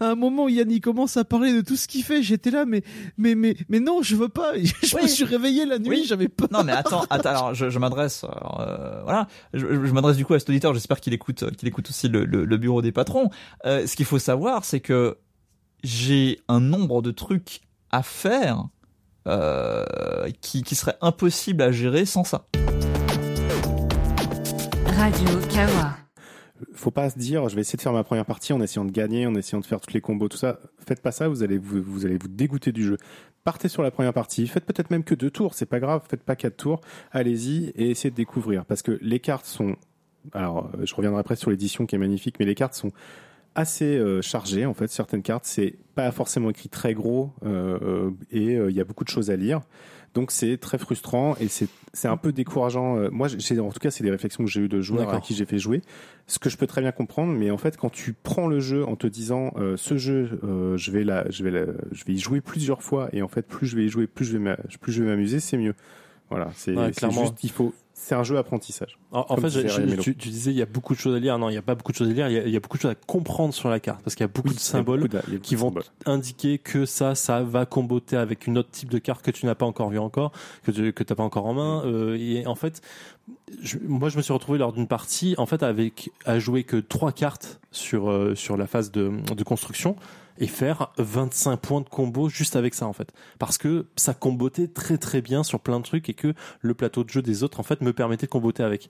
À 0.00 0.06
un 0.10 0.14
moment, 0.14 0.48
Yann 0.48 0.70
il 0.70 0.80
commence 0.80 1.16
à 1.16 1.24
parler 1.24 1.52
de 1.52 1.60
tout 1.60 1.76
ce 1.76 1.88
qu'il 1.88 2.04
fait, 2.04 2.22
j'étais 2.22 2.50
là, 2.50 2.64
mais 2.66 2.82
mais 3.16 3.34
mais 3.34 3.56
mais 3.68 3.80
non, 3.80 4.02
je 4.02 4.16
veux 4.16 4.28
pas. 4.28 4.52
Je 4.82 4.96
me 4.96 5.06
suis 5.06 5.24
réveillé 5.24 5.66
la 5.66 5.78
nuit, 5.78 5.88
Oui. 5.88 6.04
j'avais 6.06 6.28
pas. 6.28 6.46
Non 6.50 6.62
mais 6.64 6.72
attends, 6.72 7.04
attends 7.10 7.28
alors 7.28 7.54
je, 7.54 7.78
m'adresse, 7.78 8.24
euh, 8.24 9.02
voilà, 9.02 9.26
je, 9.52 9.60
je 9.66 9.92
m'adresse 9.92 10.16
du 10.16 10.24
coup 10.24 10.34
à 10.34 10.38
cet 10.38 10.48
auditeur. 10.50 10.72
J'espère 10.74 11.00
qu'il 11.00 11.12
écoute, 11.12 11.44
qu'il 11.56 11.68
écoute 11.68 11.88
aussi 11.90 12.08
le, 12.08 12.24
le, 12.24 12.44
le 12.44 12.56
bureau 12.56 12.82
des 12.82 12.92
patrons. 12.92 13.30
Euh, 13.66 13.86
ce 13.86 13.96
qu'il 13.96 14.06
faut 14.06 14.18
savoir, 14.18 14.64
c'est 14.64 14.80
que 14.80 15.07
j'ai 15.82 16.40
un 16.48 16.60
nombre 16.60 17.02
de 17.02 17.10
trucs 17.10 17.60
à 17.90 18.02
faire 18.02 18.68
euh, 19.26 19.84
qui, 20.40 20.62
qui 20.62 20.74
serait 20.74 20.96
impossible 21.00 21.62
à 21.62 21.72
gérer 21.72 22.06
sans 22.06 22.24
ça. 22.24 22.46
Radio 24.86 25.28
Kawa. 25.52 25.96
faut 26.72 26.90
pas 26.90 27.10
se 27.10 27.18
dire 27.18 27.48
je 27.48 27.54
vais 27.54 27.60
essayer 27.60 27.76
de 27.76 27.82
faire 27.82 27.92
ma 27.92 28.04
première 28.04 28.24
partie 28.24 28.52
en 28.52 28.60
essayant 28.60 28.84
de 28.84 28.90
gagner, 28.90 29.26
en 29.26 29.34
essayant 29.34 29.60
de 29.60 29.66
faire 29.66 29.80
tous 29.80 29.92
les 29.94 30.00
combos, 30.00 30.28
tout 30.28 30.36
ça. 30.36 30.58
Faites 30.86 31.00
pas 31.00 31.12
ça, 31.12 31.28
vous 31.28 31.42
allez 31.42 31.58
vous, 31.58 31.82
vous 31.82 32.04
allez 32.06 32.18
vous 32.18 32.28
dégoûter 32.28 32.72
du 32.72 32.84
jeu. 32.84 32.96
Partez 33.44 33.68
sur 33.68 33.82
la 33.82 33.90
première 33.90 34.12
partie, 34.12 34.46
faites 34.46 34.64
peut-être 34.64 34.90
même 34.90 35.04
que 35.04 35.14
deux 35.14 35.30
tours, 35.30 35.54
c'est 35.54 35.66
pas 35.66 35.78
grave, 35.78 36.02
faites 36.08 36.22
pas 36.22 36.36
quatre 36.36 36.56
tours, 36.56 36.80
allez-y 37.12 37.68
et 37.76 37.90
essayez 37.90 38.10
de 38.10 38.16
découvrir 38.16 38.64
parce 38.64 38.82
que 38.82 38.98
les 39.00 39.20
cartes 39.20 39.46
sont 39.46 39.76
alors 40.32 40.70
euh, 40.74 40.84
je 40.84 40.94
reviendrai 40.94 41.20
après 41.20 41.36
sur 41.36 41.50
l'édition 41.50 41.86
qui 41.86 41.94
est 41.94 41.98
magnifique, 41.98 42.36
mais 42.38 42.46
les 42.46 42.54
cartes 42.54 42.74
sont 42.74 42.92
assez 43.58 43.98
euh, 43.98 44.22
chargées 44.22 44.66
en 44.66 44.74
fait. 44.74 44.88
Certaines 44.88 45.22
cartes 45.22 45.44
c'est 45.44 45.74
pas 45.96 46.10
forcément 46.12 46.48
écrit 46.50 46.68
très 46.68 46.94
gros 46.94 47.32
euh, 47.44 47.78
euh, 47.82 48.10
et 48.30 48.54
il 48.54 48.76
y 48.76 48.80
a 48.80 48.84
beaucoup 48.84 49.04
de 49.04 49.10
choses 49.10 49.30
à 49.30 49.36
lire. 49.36 49.60
Donc 50.14 50.30
c'est 50.30 50.56
très 50.56 50.78
frustrant 50.78 51.36
et 51.40 51.48
c'est 51.48 51.68
c'est 51.92 52.08
un 52.08 52.16
peu 52.16 52.32
décourageant. 52.32 53.10
Moi, 53.10 53.28
j'ai 53.28 53.58
en 53.58 53.70
tout 53.70 53.80
cas, 53.80 53.90
c'est 53.90 54.04
des 54.04 54.10
réflexions 54.10 54.44
que 54.44 54.50
j'ai 54.50 54.60
eues 54.60 54.68
de 54.68 54.80
joueurs 54.80 55.12
à 55.12 55.20
qui 55.20 55.34
j'ai 55.34 55.46
fait 55.46 55.58
jouer. 55.58 55.82
Ce 56.26 56.38
que 56.38 56.50
je 56.50 56.56
peux 56.56 56.66
très 56.66 56.82
bien 56.82 56.92
comprendre, 56.92 57.32
mais 57.32 57.50
en 57.50 57.56
fait, 57.56 57.76
quand 57.76 57.90
tu 57.90 58.12
prends 58.12 58.46
le 58.46 58.60
jeu 58.60 58.84
en 58.86 58.94
te 58.94 59.06
disant 59.06 59.52
euh, 59.56 59.76
ce 59.76 59.96
jeu, 59.96 60.38
euh, 60.44 60.76
je 60.76 60.90
vais 60.90 61.02
la, 61.02 61.28
je 61.30 61.42
vais 61.42 61.50
la, 61.50 61.64
je 61.90 62.04
vais 62.04 62.12
y 62.12 62.18
jouer 62.18 62.42
plusieurs 62.42 62.82
fois 62.82 63.08
et 63.12 63.22
en 63.22 63.28
fait, 63.28 63.42
plus 63.42 63.66
je 63.66 63.76
vais 63.76 63.86
y 63.86 63.88
jouer, 63.88 64.06
plus 64.06 64.26
je 64.26 64.36
vais 64.36 64.56
plus 64.80 64.92
je 64.92 65.02
vais 65.02 65.08
m'amuser, 65.08 65.40
c'est 65.40 65.56
mieux. 65.56 65.74
Voilà, 66.30 66.50
c'est 66.54 66.76
Ouais, 66.76 66.92
juste, 66.92 67.42
il 67.42 67.50
faut, 67.50 67.74
c'est 68.00 68.14
un 68.14 68.22
jeu 68.22 68.38
apprentissage. 68.38 68.96
En, 69.10 69.36
fait, 69.36 69.48
je- 69.50 69.96
tu, 70.00 70.14
tu 70.16 70.28
disais 70.28 70.50
il 70.52 70.56
y 70.56 70.62
a 70.62 70.66
beaucoup 70.66 70.94
de 70.94 70.98
choses 70.98 71.16
à 71.16 71.18
lire. 71.18 71.36
Non, 71.38 71.48
il 71.48 71.52
n'y 71.52 71.58
a 71.58 71.62
pas 71.62 71.74
beaucoup 71.74 71.90
de 71.92 71.96
choses 71.96 72.08
à 72.08 72.12
lire. 72.12 72.28
Il 72.28 72.34
y 72.34 72.38
a, 72.38 72.44
il 72.46 72.50
y 72.52 72.56
a 72.56 72.60
beaucoup 72.60 72.76
de 72.76 72.82
choses 72.82 72.92
à 72.92 72.94
comprendre 72.94 73.52
sur 73.52 73.68
la 73.68 73.80
carte 73.80 74.02
parce 74.02 74.14
qu'il 74.14 74.22
y 74.24 74.28
a 74.28 74.32
beaucoup 74.32 74.48
Oui, 74.48 74.54
de 74.54 74.60
symboles 74.60 75.00
beaucoup 75.08 75.30
de- 75.30 75.36
qui 75.38 75.56
vont 75.56 75.68
symboles. 75.68 75.84
indiquer 76.06 76.58
que 76.58 76.86
ça, 76.86 77.14
ça 77.14 77.42
va 77.42 77.66
comboter 77.66 78.16
avec 78.16 78.46
une 78.46 78.56
autre 78.56 78.70
type 78.70 78.90
de 78.90 78.98
carte 78.98 79.22
que 79.24 79.30
tu 79.30 79.46
n'as 79.46 79.54
pas 79.54 79.66
encore 79.66 79.90
vu 79.90 79.98
encore, 79.98 80.32
que 80.64 80.70
tu 80.70 80.92
que 80.92 81.02
t'as 81.02 81.14
pas 81.16 81.22
encore 81.24 81.46
en 81.46 81.54
main. 81.54 81.82
Euh, 81.86 82.16
et 82.18 82.46
en 82.46 82.54
fait, 82.54 82.80
je- 83.62 83.78
moi, 83.86 84.08
je 84.08 84.16
me 84.16 84.22
suis 84.22 84.32
retrouvé 84.32 84.58
lors 84.58 84.72
d'une 84.72 84.86
partie 84.88 85.34
en 85.38 85.46
fait 85.46 85.62
avec 85.62 86.10
à 86.24 86.38
jouer 86.38 86.64
que 86.64 86.76
trois 86.76 87.12
cartes 87.12 87.60
sur 87.72 88.10
euh, 88.10 88.34
sur 88.34 88.56
la 88.56 88.66
phase 88.66 88.90
de, 88.92 89.10
de 89.34 89.42
construction 89.44 89.96
et 90.38 90.46
faire 90.46 90.92
25 90.98 91.56
points 91.56 91.80
de 91.80 91.88
combo 91.88 92.28
juste 92.28 92.56
avec 92.56 92.74
ça 92.74 92.86
en 92.86 92.92
fait. 92.92 93.12
Parce 93.38 93.58
que 93.58 93.86
ça 93.96 94.14
combotait 94.14 94.68
très 94.68 94.98
très 94.98 95.20
bien 95.20 95.42
sur 95.42 95.60
plein 95.60 95.78
de 95.78 95.84
trucs 95.84 96.08
et 96.08 96.14
que 96.14 96.34
le 96.60 96.74
plateau 96.74 97.04
de 97.04 97.10
jeu 97.10 97.22
des 97.22 97.42
autres 97.42 97.60
en 97.60 97.64
fait 97.64 97.80
me 97.80 97.92
permettait 97.92 98.26
de 98.26 98.30
comboter 98.30 98.62
avec 98.62 98.88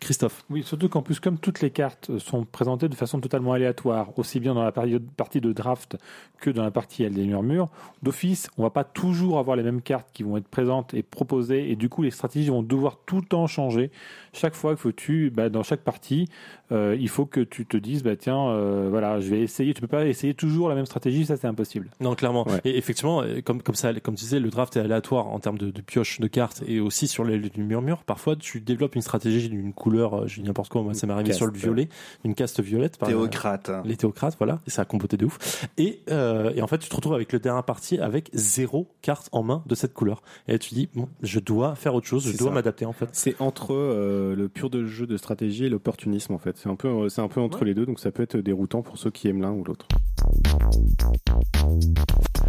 Christophe 0.00 0.44
Oui, 0.48 0.62
surtout 0.62 0.88
qu'en 0.88 1.02
plus, 1.02 1.20
comme 1.20 1.38
toutes 1.38 1.60
les 1.60 1.70
cartes 1.70 2.18
sont 2.18 2.44
présentées 2.44 2.88
de 2.88 2.94
façon 2.94 3.20
totalement 3.20 3.52
aléatoire, 3.52 4.18
aussi 4.18 4.40
bien 4.40 4.54
dans 4.54 4.64
la 4.64 4.72
période, 4.72 5.04
partie 5.16 5.40
de 5.40 5.52
draft 5.52 5.96
que 6.40 6.50
dans 6.50 6.62
la 6.62 6.70
partie 6.70 7.02
Elle 7.02 7.12
des 7.12 7.26
murmures, 7.26 7.68
d'office, 8.02 8.48
on 8.56 8.62
va 8.62 8.70
pas 8.70 8.84
toujours 8.84 9.38
avoir 9.38 9.56
les 9.56 9.62
mêmes 9.62 9.82
cartes 9.82 10.08
qui 10.12 10.22
vont 10.22 10.38
être 10.38 10.48
présentes 10.48 10.94
et 10.94 11.02
proposées, 11.02 11.70
et 11.70 11.76
du 11.76 11.88
coup, 11.88 12.02
les 12.02 12.10
stratégies 12.10 12.48
vont 12.48 12.62
devoir 12.62 12.98
tout 13.04 13.16
le 13.16 13.26
temps 13.26 13.46
changer. 13.46 13.90
Chaque 14.32 14.54
fois 14.54 14.74
que 14.74 14.88
tu, 14.88 15.30
bah, 15.30 15.50
dans 15.50 15.62
chaque 15.62 15.82
partie, 15.82 16.28
euh, 16.72 16.96
il 16.98 17.08
faut 17.08 17.26
que 17.26 17.40
tu 17.40 17.66
te 17.66 17.76
dises, 17.76 18.02
bah, 18.02 18.16
tiens, 18.16 18.48
euh, 18.48 18.86
voilà, 18.88 19.20
je 19.20 19.28
vais 19.28 19.40
essayer, 19.40 19.74
tu 19.74 19.80
peux 19.80 19.86
pas 19.86 20.06
essayer 20.06 20.32
toujours 20.34 20.68
la 20.68 20.74
même 20.74 20.86
stratégie, 20.86 21.26
ça 21.26 21.36
c'est 21.36 21.48
impossible. 21.48 21.90
Non, 22.00 22.14
clairement. 22.14 22.46
Et 22.64 22.78
effectivement, 22.78 23.22
euh, 23.22 23.40
comme, 23.42 23.60
comme 23.60 23.74
ça, 23.74 23.92
comme 24.00 24.14
tu 24.14 24.24
disais, 24.24 24.40
le 24.40 24.48
draft 24.48 24.76
est 24.76 24.80
aléatoire 24.80 25.26
en 25.26 25.40
termes 25.40 25.58
de, 25.58 25.70
de 25.70 25.80
pioche 25.82 26.20
de 26.20 26.26
cartes 26.26 26.62
et 26.66 26.80
aussi 26.80 27.06
sur 27.06 27.24
les, 27.24 27.38
les 27.38 27.50
murmures. 27.58 28.02
Parfois, 28.04 28.36
tu 28.36 28.60
développes 28.60 28.94
une 28.94 29.02
stratégie 29.02 29.48
d'une 29.48 29.72
couleur, 29.74 29.89
euh, 29.98 30.26
je 30.26 30.40
dis 30.40 30.46
n'importe 30.46 30.70
quoi, 30.70 30.82
moi, 30.82 30.94
ça 30.94 31.06
m'est 31.06 31.12
arrivé 31.12 31.32
sur 31.32 31.46
le 31.46 31.52
violet, 31.52 31.88
une 32.24 32.34
caste 32.34 32.60
violette. 32.60 32.96
par- 32.98 33.08
Théocrate. 33.08 33.70
les 33.84 33.96
théocrates, 33.96 34.36
voilà. 34.38 34.60
Et 34.66 34.70
ça 34.70 34.82
a 34.82 34.84
compoté 34.84 35.16
de 35.16 35.26
ouf. 35.26 35.66
Et, 35.78 36.00
euh, 36.10 36.52
et 36.54 36.62
en 36.62 36.66
fait, 36.66 36.78
tu 36.78 36.88
te 36.88 36.94
retrouves 36.96 37.14
avec 37.14 37.32
le 37.32 37.38
dernier 37.38 37.62
parti 37.62 37.98
avec 37.98 38.30
zéro 38.32 38.88
carte 39.02 39.28
en 39.32 39.42
main 39.42 39.62
de 39.66 39.74
cette 39.74 39.92
couleur. 39.94 40.22
Et 40.48 40.58
tu 40.58 40.74
dis, 40.74 40.88
bon, 40.94 41.08
je 41.22 41.40
dois 41.40 41.74
faire 41.74 41.94
autre 41.94 42.06
chose, 42.06 42.24
je 42.24 42.30
C'est 42.32 42.38
dois 42.38 42.50
m'adapter, 42.52 42.84
en 42.86 42.92
fait. 42.92 43.08
C'est 43.12 43.40
entre 43.40 43.74
euh, 43.74 44.34
le 44.36 44.48
pur 44.48 44.70
de 44.70 44.84
jeu 44.86 45.06
de 45.06 45.16
stratégie 45.16 45.64
et 45.64 45.68
l'opportunisme 45.68 46.32
en 46.34 46.38
fait. 46.38 46.56
C'est 46.56 46.68
un 46.68 46.76
peu, 46.76 47.08
c'est 47.08 47.20
un 47.22 47.28
peu 47.28 47.40
entre 47.40 47.64
les 47.64 47.74
deux, 47.74 47.86
donc 47.86 47.98
ça 48.00 48.10
peut 48.10 48.22
être 48.22 48.36
déroutant 48.36 48.82
pour 48.82 48.98
ceux 48.98 49.10
qui 49.10 49.28
aiment 49.28 49.40
l'un 49.42 49.52
ou 49.52 49.64
l'autre. 49.64 49.86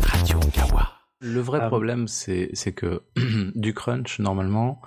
Radio 0.01 0.39
Kawa. 0.53 0.87
Le 1.19 1.39
vrai 1.39 1.59
Ah. 1.61 1.67
problème, 1.67 2.07
c'est 2.07 2.49
que 2.75 3.01
du 3.55 3.73
crunch, 3.73 4.19
normalement, 4.19 4.81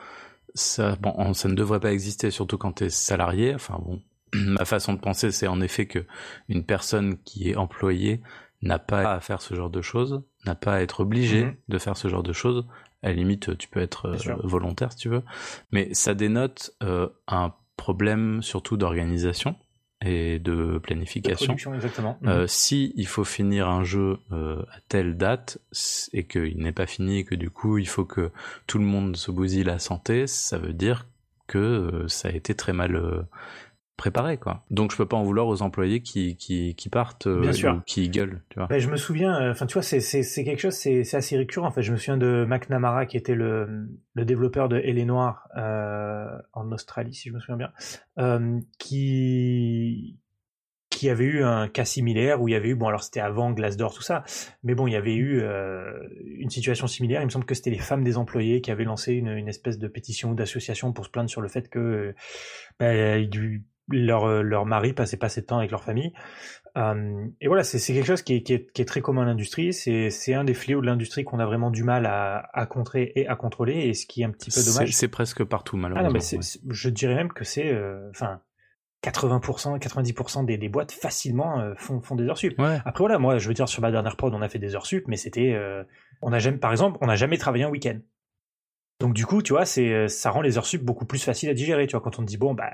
ça, 0.55 0.97
bon, 0.97 1.13
on- 1.17 1.35
ça 1.35 1.49
ne 1.49 1.55
devrait 1.55 1.81
pas 1.81 1.93
exister, 1.93 2.31
surtout 2.31 2.59
quand 2.59 2.73
tu 2.75 2.85
es 2.85 2.91
salarié. 2.91 3.55
Enfin 3.55 3.79
bon, 3.85 4.01
ma 4.35 4.65
façon 4.65 4.93
de 4.95 5.01
penser, 5.01 5.31
c'est 5.33 5.47
en 5.49 5.61
effet 5.61 5.87
que 5.87 6.05
une 6.49 6.65
personne 6.65 7.19
qui 7.25 7.51
est 7.51 7.57
employée 7.57 8.21
n'a 8.63 8.79
pas 8.79 9.13
à 9.13 9.21
faire 9.21 9.43
ce 9.43 9.55
genre 9.55 9.71
de 9.71 9.83
choses, 9.83 10.23
n'a 10.47 10.55
pas 10.55 10.75
à 10.75 10.81
être 10.81 11.01
obligée 11.01 11.45
Mhm. 11.47 11.55
de 11.69 11.79
faire 11.79 11.97
ce 11.97 12.09
genre 12.09 12.23
de 12.23 12.33
choses. 12.33 12.67
À 13.03 13.09
la 13.09 13.15
limite, 13.15 13.59
tu 13.59 13.69
peux 13.69 13.81
être 13.81 14.07
euh, 14.07 14.17
volontaire 14.45 14.93
si 14.93 14.99
tu 14.99 15.09
veux, 15.11 15.23
mais 15.73 15.93
ça 15.93 16.15
dénote 16.15 16.71
euh, 16.83 17.09
un 17.29 17.53
problème 17.77 18.41
surtout 18.43 18.77
d'organisation 18.79 19.57
et 20.05 20.39
de 20.39 20.79
planification. 20.79 21.47
production, 21.47 21.75
exactement. 21.75 22.19
Euh, 22.25 22.43
Mhm. 22.43 22.47
si 22.49 22.93
il 22.97 23.07
faut 23.07 23.25
finir 23.25 23.69
un 23.69 23.85
jeu 23.85 24.19
euh, 24.33 24.63
à 24.73 24.81
telle 24.89 25.17
date 25.17 25.59
et 26.13 26.25
qu'il 26.25 26.59
n'est 26.59 26.73
pas 26.73 26.87
fini 26.87 27.19
et 27.19 27.25
que 27.25 27.35
du 27.35 27.51
coup 27.51 27.79
il 27.79 27.89
faut 27.89 28.05
que 28.05 28.31
tout 28.67 28.79
le 28.79 28.85
monde 28.85 29.17
se 29.17 29.31
bousille 29.31 29.65
la 29.65 29.79
santé, 29.79 30.27
ça 30.27 30.59
veut 30.59 30.73
dire 30.73 31.07
que 31.47 31.59
euh, 31.59 32.09
ça 32.09 32.29
a 32.29 32.33
été 32.33 32.55
très 32.55 32.73
mal 32.73 33.27
préparé 33.97 34.39
quoi. 34.39 34.65
Donc 34.71 34.91
je 34.91 34.97
peux 34.97 35.07
pas 35.07 35.17
en 35.17 35.23
vouloir 35.23 35.47
aux 35.47 35.63
employés 35.63 36.03
qui 36.03 36.37
qui, 36.37 36.75
qui 36.75 36.89
partent 36.89 37.27
euh, 37.29 37.41
Bien 37.41 37.53
sûr. 37.53 37.75
ou 37.77 37.81
qui 37.87 38.09
gueulent, 38.09 38.43
tu 38.51 38.59
vois. 38.59 38.67
Ben, 38.67 38.79
je 38.81 38.89
me 38.91 38.97
souviens, 38.97 39.41
euh, 39.41 39.51
enfin 39.53 39.67
tu 39.67 39.75
vois, 39.75 39.83
c'est 39.83 40.01
c'est 40.01 40.45
quelque 40.45 40.61
chose, 40.61 40.75
c'est 40.75 41.05
c'est 41.05 41.17
assez 41.17 41.37
récurrent. 41.37 41.67
En 41.69 41.71
fait, 41.71 41.83
je 41.83 41.93
me 41.93 41.97
souviens 41.97 42.17
de 42.17 42.45
McNamara 42.49 43.07
qui 43.07 43.17
était 43.17 43.35
le 43.35 43.89
le 44.15 44.25
développeur 44.25 44.69
de 44.69 44.77
Elle 44.79 45.05
noire 45.07 45.49
euh, 45.57 46.27
en 46.53 46.73
Australie, 46.73 47.15
si 47.15 47.29
je 47.29 47.35
me 47.35 47.41
souviens 47.41 47.57
bien, 47.57 47.73
euh, 48.19 48.59
qui 48.79 50.19
qui 50.91 51.11
avait 51.11 51.25
eu 51.25 51.43
un 51.43 51.67
cas 51.69 51.85
similaire 51.85 52.41
où 52.41 52.47
il 52.47 52.53
y 52.53 52.55
avait 52.55 52.69
eu, 52.69 52.75
bon 52.77 52.87
alors 52.87 53.03
c'était 53.03 53.19
avant 53.21 53.51
Glassdoor 53.51 53.93
tout 53.93 54.03
ça, 54.03 54.23
mais 54.63 54.77
bon 54.77 54.87
il 54.87 54.93
y 54.93 54.97
avait 54.97 55.15
eu 55.17 55.41
euh, 55.41 55.93
une 56.39 56.51
situation 56.51 56.87
similaire. 56.87 57.21
Il 57.21 57.25
me 57.25 57.31
semble 57.31 57.45
que 57.47 57.55
c'était 57.55 57.71
les 57.71 57.79
femmes 57.81 58.05
des 58.05 58.17
employés 58.17 58.61
qui 58.61 58.71
avaient 58.71 58.85
lancé 58.85 59.15
une, 59.15 59.29
une 59.29 59.49
espèce 59.49 59.79
de 59.79 59.89
pétition 59.89 60.31
ou 60.31 60.35
d'association 60.35 60.93
pour 60.93 61.05
se 61.05 61.11
plaindre 61.11 61.29
sur 61.29 61.41
le 61.41 61.49
fait 61.49 61.69
que 61.69 62.15
du- 63.29 63.65
leur 63.89 64.25
euh, 64.25 64.43
leur 64.43 64.67
mari 64.67 64.93
passait 64.93 65.17
pas 65.17 65.27
assez 65.27 65.41
de 65.43 65.47
temps 65.47 65.59
avec 65.59 65.71
leur 65.71 65.85
famille. 65.85 66.13
Euh, 66.77 67.27
et 67.41 67.47
voilà, 67.47 67.63
c'est 67.63 67.79
quelque 67.93 68.07
chose 68.07 68.23
qui 68.23 68.35
est, 68.37 68.43
qui 68.43 68.53
est, 68.55 68.73
qui 68.73 68.83
est 68.83 68.85
très 68.85 69.01
commun 69.01 69.23
à 69.23 69.27
l'industrie. 69.27 69.73
C'est 69.73 70.11
c'est 70.11 70.35
un 70.35 70.43
des 70.45 70.55
fléaux 70.55 70.81
de 70.81 70.87
l'industrie 70.87 71.23
qu'on 71.25 71.39
a 71.39 71.47
vraiment 71.47 71.71
du 71.71 71.85
mal 71.85 72.05
à, 72.07 72.49
à 72.53 72.67
contrer 72.67 73.13
et 73.15 73.29
à 73.29 73.37
contrôler, 73.37 73.75
et 73.75 73.95
ce 73.95 74.07
qui 74.07 74.23
est 74.23 74.25
un 74.25 74.31
petit 74.31 74.51
peu 74.51 74.61
dommage. 74.65 74.93
c'est 74.93 75.09
presque 75.09 75.45
partout 75.45 75.77
Ah 75.77 75.81
malheureusement. 75.83 76.09
non, 76.09 76.13
mais 76.15 76.21
c'est- 76.21 76.37
ouais. 76.37 76.43
c'est- 76.43 76.61
je 76.69 76.89
dirais 76.91 77.15
même 77.15 77.33
que 77.33 77.45
c'est, 77.45 77.73
euh, 77.73 78.11
enfin, 78.11 78.41
80%, 79.03 79.79
90% 79.79 80.45
des, 80.45 80.57
des 80.57 80.69
boîtes 80.69 80.91
facilement 80.93 81.61
euh, 81.61 81.75
font, 81.77 82.01
font 82.01 82.15
des 82.17 82.25
heures 82.25 82.39
sup. 82.39 82.55
Après 82.85 83.03
voilà, 83.05 83.19
moi, 83.19 83.39
je 83.39 83.47
veux 83.49 83.55
dire, 83.55 83.69
sur 83.69 83.83
ma 83.83 83.91
dernière 83.91 84.17
prod, 84.17 84.33
on 84.35 84.41
a 84.43 84.49
fait 84.49 84.59
des 84.59 84.75
heures 84.75 84.87
sup, 84.87 85.05
mais 85.09 85.17
c'était, 85.17 85.53
euh, 85.53 85.85
on 86.23 86.33
a 86.33 86.39
jamais, 86.39 86.57
par 86.59 86.71
exemple, 86.73 86.99
on 87.03 87.07
n'a 87.07 87.17
jamais 87.17 87.37
travaillé 87.37 87.65
un 87.65 87.71
week-end. 87.71 87.99
Donc 89.05 89.13
du 89.13 89.27
coup, 89.27 89.43
tu 89.43 89.53
vois, 89.53 89.67
c'est, 89.67 89.93
euh, 89.93 90.09
ça 90.09 90.31
rend 90.31 90.41
les 90.41 90.57
heures 90.57 90.65
sup 90.65 90.83
beaucoup 90.83 91.05
plus 91.05 91.23
faciles 91.23 91.51
à 91.51 91.53
digérer. 91.53 91.87
Tu 91.87 91.93
vois, 91.93 92.01
quand 92.01 92.19
on 92.19 92.23
te 92.23 92.27
dit 92.27 92.39
bon, 92.39 92.55
bah, 92.55 92.71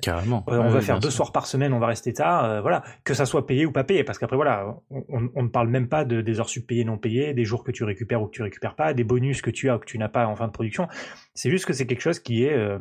Carrément. 0.00 0.44
euh, 0.48 0.58
on 0.58 0.66
Ouais, 0.66 0.70
va 0.70 0.80
faire 0.80 1.00
deux 1.00 1.10
sûr. 1.10 1.16
soirs 1.16 1.32
par 1.32 1.46
semaine, 1.46 1.72
on 1.72 1.80
va 1.80 1.88
rester 1.88 2.12
tard, 2.12 2.44
euh, 2.44 2.60
voilà, 2.60 2.84
que 3.02 3.14
ça 3.14 3.26
soit 3.26 3.48
payé 3.48 3.66
ou 3.66 3.72
pas 3.72 3.82
payé, 3.82 4.04
parce 4.04 4.20
qu'après 4.20 4.36
voilà, 4.36 4.76
on, 4.90 5.42
ne 5.42 5.48
parle 5.48 5.66
même 5.70 5.88
pas 5.88 6.04
de, 6.04 6.20
des 6.20 6.38
heures 6.38 6.48
sup 6.48 6.68
payées 6.68 6.84
non 6.84 6.98
payées, 6.98 7.34
des 7.34 7.44
jours 7.44 7.64
que 7.64 7.72
tu 7.72 7.82
récupères 7.82 8.22
ou 8.22 8.26
que 8.26 8.30
tu 8.30 8.42
récupères 8.44 8.76
pas, 8.76 8.94
des 8.94 9.02
bonus 9.02 9.42
que 9.42 9.50
tu 9.50 9.70
as 9.70 9.74
ou 9.74 9.78
que 9.80 9.86
tu 9.86 9.98
n'as 9.98 10.08
pas 10.08 10.28
en 10.28 10.36
fin 10.36 10.46
de 10.46 10.52
production. 10.52 10.86
C'est 11.34 11.50
juste 11.50 11.66
que 11.66 11.72
c'est 11.72 11.88
quelque 11.88 12.02
chose 12.02 12.20
qui 12.20 12.44
est 12.44 12.54
euh, 12.56 12.78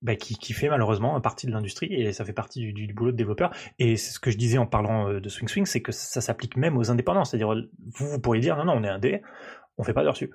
bah, 0.00 0.14
qui, 0.14 0.36
qui 0.36 0.52
fait 0.52 0.68
malheureusement 0.68 1.20
partie 1.20 1.48
de 1.48 1.52
l'industrie 1.52 1.92
et 1.92 2.12
ça 2.12 2.24
fait 2.24 2.32
partie 2.32 2.60
du, 2.60 2.72
du, 2.72 2.86
du 2.86 2.94
boulot 2.94 3.10
de 3.10 3.16
développeur. 3.16 3.50
Et 3.80 3.96
c'est 3.96 4.12
ce 4.12 4.20
que 4.20 4.30
je 4.30 4.36
disais 4.38 4.56
en 4.58 4.66
parlant 4.66 5.14
de 5.14 5.28
Swing 5.28 5.48
Swing, 5.48 5.66
c'est 5.66 5.82
que 5.82 5.90
ça 5.90 6.20
s'applique 6.20 6.56
même 6.56 6.76
aux 6.76 6.92
indépendants. 6.92 7.24
C'est-à-dire, 7.24 7.48
vous, 7.96 8.06
vous 8.08 8.20
pourriez 8.20 8.40
dire, 8.40 8.56
non, 8.56 8.66
non, 8.66 8.74
on 8.76 8.84
est 8.84 8.88
indé, 8.88 9.22
on 9.78 9.82
fait 9.82 9.94
pas 9.94 10.04
d'heures 10.04 10.16
sup. 10.16 10.32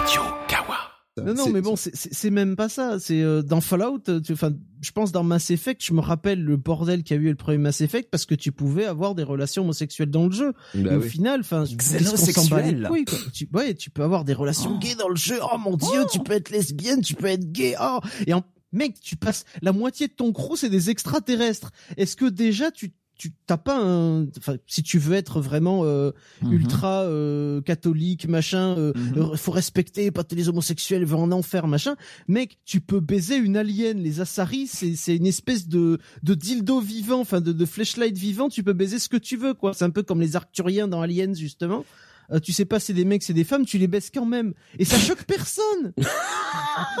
Radio 0.00 0.22
Kawa. 0.48 0.76
Non, 1.22 1.34
non, 1.34 1.50
mais 1.50 1.60
bon, 1.60 1.76
c'est- 1.76 2.30
même 2.30 2.56
pas 2.56 2.70
ça. 2.70 2.98
C'est 2.98 3.20
euh, 3.20 3.42
dans 3.42 3.60
Fallout. 3.60 4.00
euh, 4.08 4.20
Enfin, 4.30 4.52
je 4.80 4.90
pense 4.92 5.12
dans 5.12 5.22
Mass 5.22 5.50
Effect, 5.50 5.84
je 5.84 5.92
me 5.92 6.00
rappelle 6.00 6.42
le 6.42 6.56
bordel 6.56 7.02
qu'il 7.02 7.16
y 7.16 7.20
a 7.20 7.22
eu 7.22 7.28
le 7.28 7.34
premier 7.34 7.58
Mass 7.58 7.82
Effect 7.82 8.08
parce 8.10 8.24
que 8.24 8.34
tu 8.34 8.50
pouvais 8.50 8.86
avoir 8.86 9.14
des 9.14 9.22
relations 9.24 9.62
homosexuelles 9.62 10.08
dans 10.10 10.24
le 10.26 10.32
jeu. 10.32 10.54
Bah 10.74 10.92
et 10.92 10.96
au 10.96 11.00
oui. 11.02 11.08
final, 11.10 11.40
enfin, 11.40 11.64
Xénosexuel. 11.64 12.86
quoi. 12.88 12.96
Tu, 13.34 13.46
ouais, 13.52 13.74
tu 13.74 13.90
peux 13.90 14.02
avoir 14.02 14.24
des 14.24 14.32
relations 14.32 14.78
gays 14.78 14.94
dans 14.94 15.08
le 15.10 15.16
jeu. 15.16 15.38
Oh 15.52 15.58
mon 15.58 15.76
dieu, 15.76 16.06
tu 16.10 16.20
peux 16.20 16.32
être 16.32 16.48
lesbienne, 16.50 17.02
tu 17.02 17.14
peux 17.14 17.26
être 17.26 17.52
gay. 17.52 17.74
Oh, 17.78 17.98
et 18.26 18.32
en 18.32 18.42
mec, 18.72 18.98
tu 19.00 19.16
passes 19.16 19.44
la 19.60 19.72
moitié 19.72 20.08
de 20.08 20.12
ton 20.14 20.32
crew, 20.32 20.54
c'est 20.56 20.70
des 20.70 20.88
extraterrestres. 20.88 21.72
Est-ce 21.98 22.16
que 22.16 22.24
déjà 22.26 22.70
tu 22.70 22.92
tu 23.20 23.32
t'as 23.46 23.58
pas 23.58 23.76
un 23.78 24.24
enfin 24.38 24.56
si 24.66 24.82
tu 24.82 24.98
veux 24.98 25.14
être 25.14 25.42
vraiment 25.42 25.82
euh, 25.84 26.10
Mhm. 26.42 26.52
ultra 26.54 27.02
euh, 27.02 27.60
catholique 27.60 28.26
machin 28.26 28.74
euh, 28.78 28.94
euh, 29.18 29.36
faut 29.36 29.52
respecter 29.52 30.10
pas 30.10 30.24
les 30.32 30.48
homosexuels 30.48 31.04
vont 31.04 31.24
en 31.24 31.32
enfer 31.32 31.66
machin. 31.66 31.96
Mec 32.28 32.58
tu 32.64 32.80
peux 32.80 33.00
baiser 33.00 33.36
une 33.36 33.58
alien. 33.58 33.98
Les 34.02 34.20
Asari 34.22 34.66
c'est 34.66 34.96
c'est 34.96 35.16
une 35.16 35.26
espèce 35.26 35.68
de 35.68 35.98
de 36.22 36.34
dildo 36.34 36.80
vivant 36.80 37.20
enfin 37.20 37.42
de 37.42 37.52
de 37.52 37.66
flashlight 37.66 38.16
vivant. 38.16 38.48
Tu 38.48 38.62
peux 38.62 38.72
baiser 38.72 38.98
ce 38.98 39.10
que 39.10 39.18
tu 39.18 39.36
veux 39.36 39.52
quoi. 39.52 39.74
C'est 39.74 39.84
un 39.84 39.90
peu 39.90 40.02
comme 40.02 40.22
les 40.22 40.34
arcturiens 40.36 40.88
dans 40.88 41.02
Aliens 41.02 41.34
justement. 41.34 41.84
Euh, 42.32 42.38
tu 42.38 42.52
sais 42.52 42.64
pas 42.64 42.80
c'est 42.80 42.94
des 42.94 43.04
mecs 43.04 43.22
c'est 43.24 43.34
des 43.34 43.44
femmes 43.44 43.66
tu 43.66 43.76
les 43.76 43.88
baisses 43.88 44.10
quand 44.14 44.24
même. 44.24 44.54
Et 44.78 44.84
ça 44.86 44.96
choque 44.98 45.24
personne. 45.24 45.92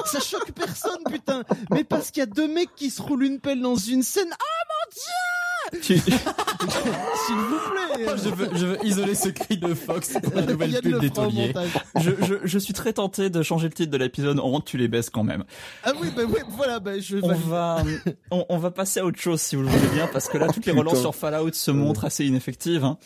Ça 0.04 0.20
choque 0.20 0.52
personne 0.52 0.98
putain. 1.10 1.44
Mais 1.70 1.84
parce 1.84 2.10
qu'il 2.10 2.20
y 2.20 2.24
a 2.24 2.26
deux 2.26 2.52
mecs 2.52 2.74
qui 2.76 2.90
se 2.90 3.00
roulent 3.00 3.24
une 3.24 3.38
pelle 3.40 3.62
dans 3.62 3.76
une 3.76 4.02
scène. 4.02 4.28
Ah 4.32 4.62
mon 4.68 4.92
dieu 4.92 5.29
s'il 5.82 5.96
vous 5.96 7.58
plaît 7.70 8.06
je, 8.16 8.28
veux, 8.30 8.48
je 8.54 8.66
veux 8.66 8.84
isoler 8.84 9.14
ce 9.14 9.28
cri 9.28 9.56
de 9.58 9.74
Fox 9.74 10.14
pour 10.22 10.34
la 10.34 10.42
nouvelle 10.42 10.80
pub 10.80 11.00
des 11.00 11.10
tauliers. 11.10 11.52
Je, 11.96 12.10
je, 12.26 12.34
je 12.44 12.58
suis 12.58 12.72
très 12.72 12.92
tenté 12.92 13.30
de 13.30 13.42
changer 13.42 13.68
le 13.68 13.74
titre 13.74 13.90
de 13.90 13.96
l'épisode 13.96 14.38
en 14.40 14.60
Tu 14.60 14.76
les 14.78 14.88
baisses 14.88 15.10
quand 15.10 15.24
même. 15.24 15.44
Ah 15.84 15.92
oui, 16.00 16.08
bah 16.14 16.22
oui, 16.28 16.40
voilà, 16.50 16.80
bah 16.80 16.98
je 16.98 17.18
On 17.22 17.34
va, 17.34 17.82
on, 18.30 18.46
on 18.48 18.58
va 18.58 18.70
passer 18.70 19.00
à 19.00 19.04
autre 19.04 19.20
chose 19.20 19.40
si 19.40 19.56
vous 19.56 19.62
le 19.62 19.68
voulez 19.68 19.88
bien, 19.94 20.06
parce 20.12 20.28
que 20.28 20.38
là, 20.38 20.48
toutes 20.48 20.66
les 20.66 20.72
relances 20.72 21.00
sur 21.00 21.14
Fallout 21.14 21.52
se 21.52 21.70
montrent 21.70 22.04
assez 22.04 22.24
ineffectives. 22.26 22.84
hein. 22.84 22.98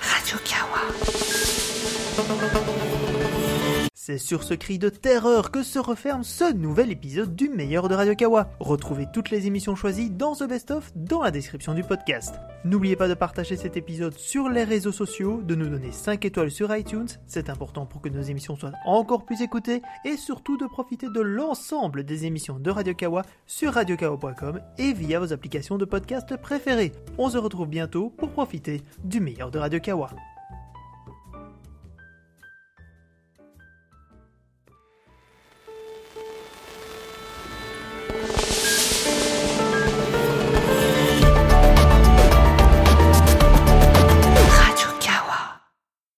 Radio 0.00 0.36
Kawa. 0.44 0.80
C'est 4.04 4.18
sur 4.18 4.42
ce 4.42 4.54
cri 4.54 4.80
de 4.80 4.88
terreur 4.88 5.52
que 5.52 5.62
se 5.62 5.78
referme 5.78 6.24
ce 6.24 6.52
nouvel 6.52 6.90
épisode 6.90 7.36
du 7.36 7.48
meilleur 7.48 7.88
de 7.88 7.94
Radio 7.94 8.16
Kawa. 8.16 8.50
Retrouvez 8.58 9.06
toutes 9.12 9.30
les 9.30 9.46
émissions 9.46 9.76
choisies 9.76 10.10
dans 10.10 10.34
The 10.34 10.48
Best 10.48 10.72
Of 10.72 10.90
dans 10.96 11.22
la 11.22 11.30
description 11.30 11.72
du 11.72 11.84
podcast. 11.84 12.34
N'oubliez 12.64 12.96
pas 12.96 13.06
de 13.06 13.14
partager 13.14 13.56
cet 13.56 13.76
épisode 13.76 14.18
sur 14.18 14.48
les 14.48 14.64
réseaux 14.64 14.90
sociaux, 14.90 15.40
de 15.40 15.54
nous 15.54 15.68
donner 15.68 15.92
5 15.92 16.24
étoiles 16.24 16.50
sur 16.50 16.76
iTunes, 16.76 17.06
c'est 17.28 17.48
important 17.48 17.86
pour 17.86 18.02
que 18.02 18.08
nos 18.08 18.22
émissions 18.22 18.56
soient 18.56 18.72
encore 18.86 19.24
plus 19.24 19.40
écoutées, 19.40 19.82
et 20.04 20.16
surtout 20.16 20.56
de 20.56 20.66
profiter 20.66 21.06
de 21.08 21.20
l'ensemble 21.20 22.02
des 22.02 22.26
émissions 22.26 22.58
de 22.58 22.70
Radio 22.72 22.94
Kawa 22.94 23.22
sur 23.46 23.72
radiokawa.com 23.72 24.62
et 24.78 24.94
via 24.94 25.20
vos 25.20 25.32
applications 25.32 25.78
de 25.78 25.84
podcast 25.84 26.36
préférées. 26.38 26.90
On 27.18 27.30
se 27.30 27.38
retrouve 27.38 27.68
bientôt 27.68 28.10
pour 28.10 28.30
profiter 28.30 28.82
du 29.04 29.20
meilleur 29.20 29.52
de 29.52 29.60
Radio 29.60 29.78
Kawa. 29.78 30.10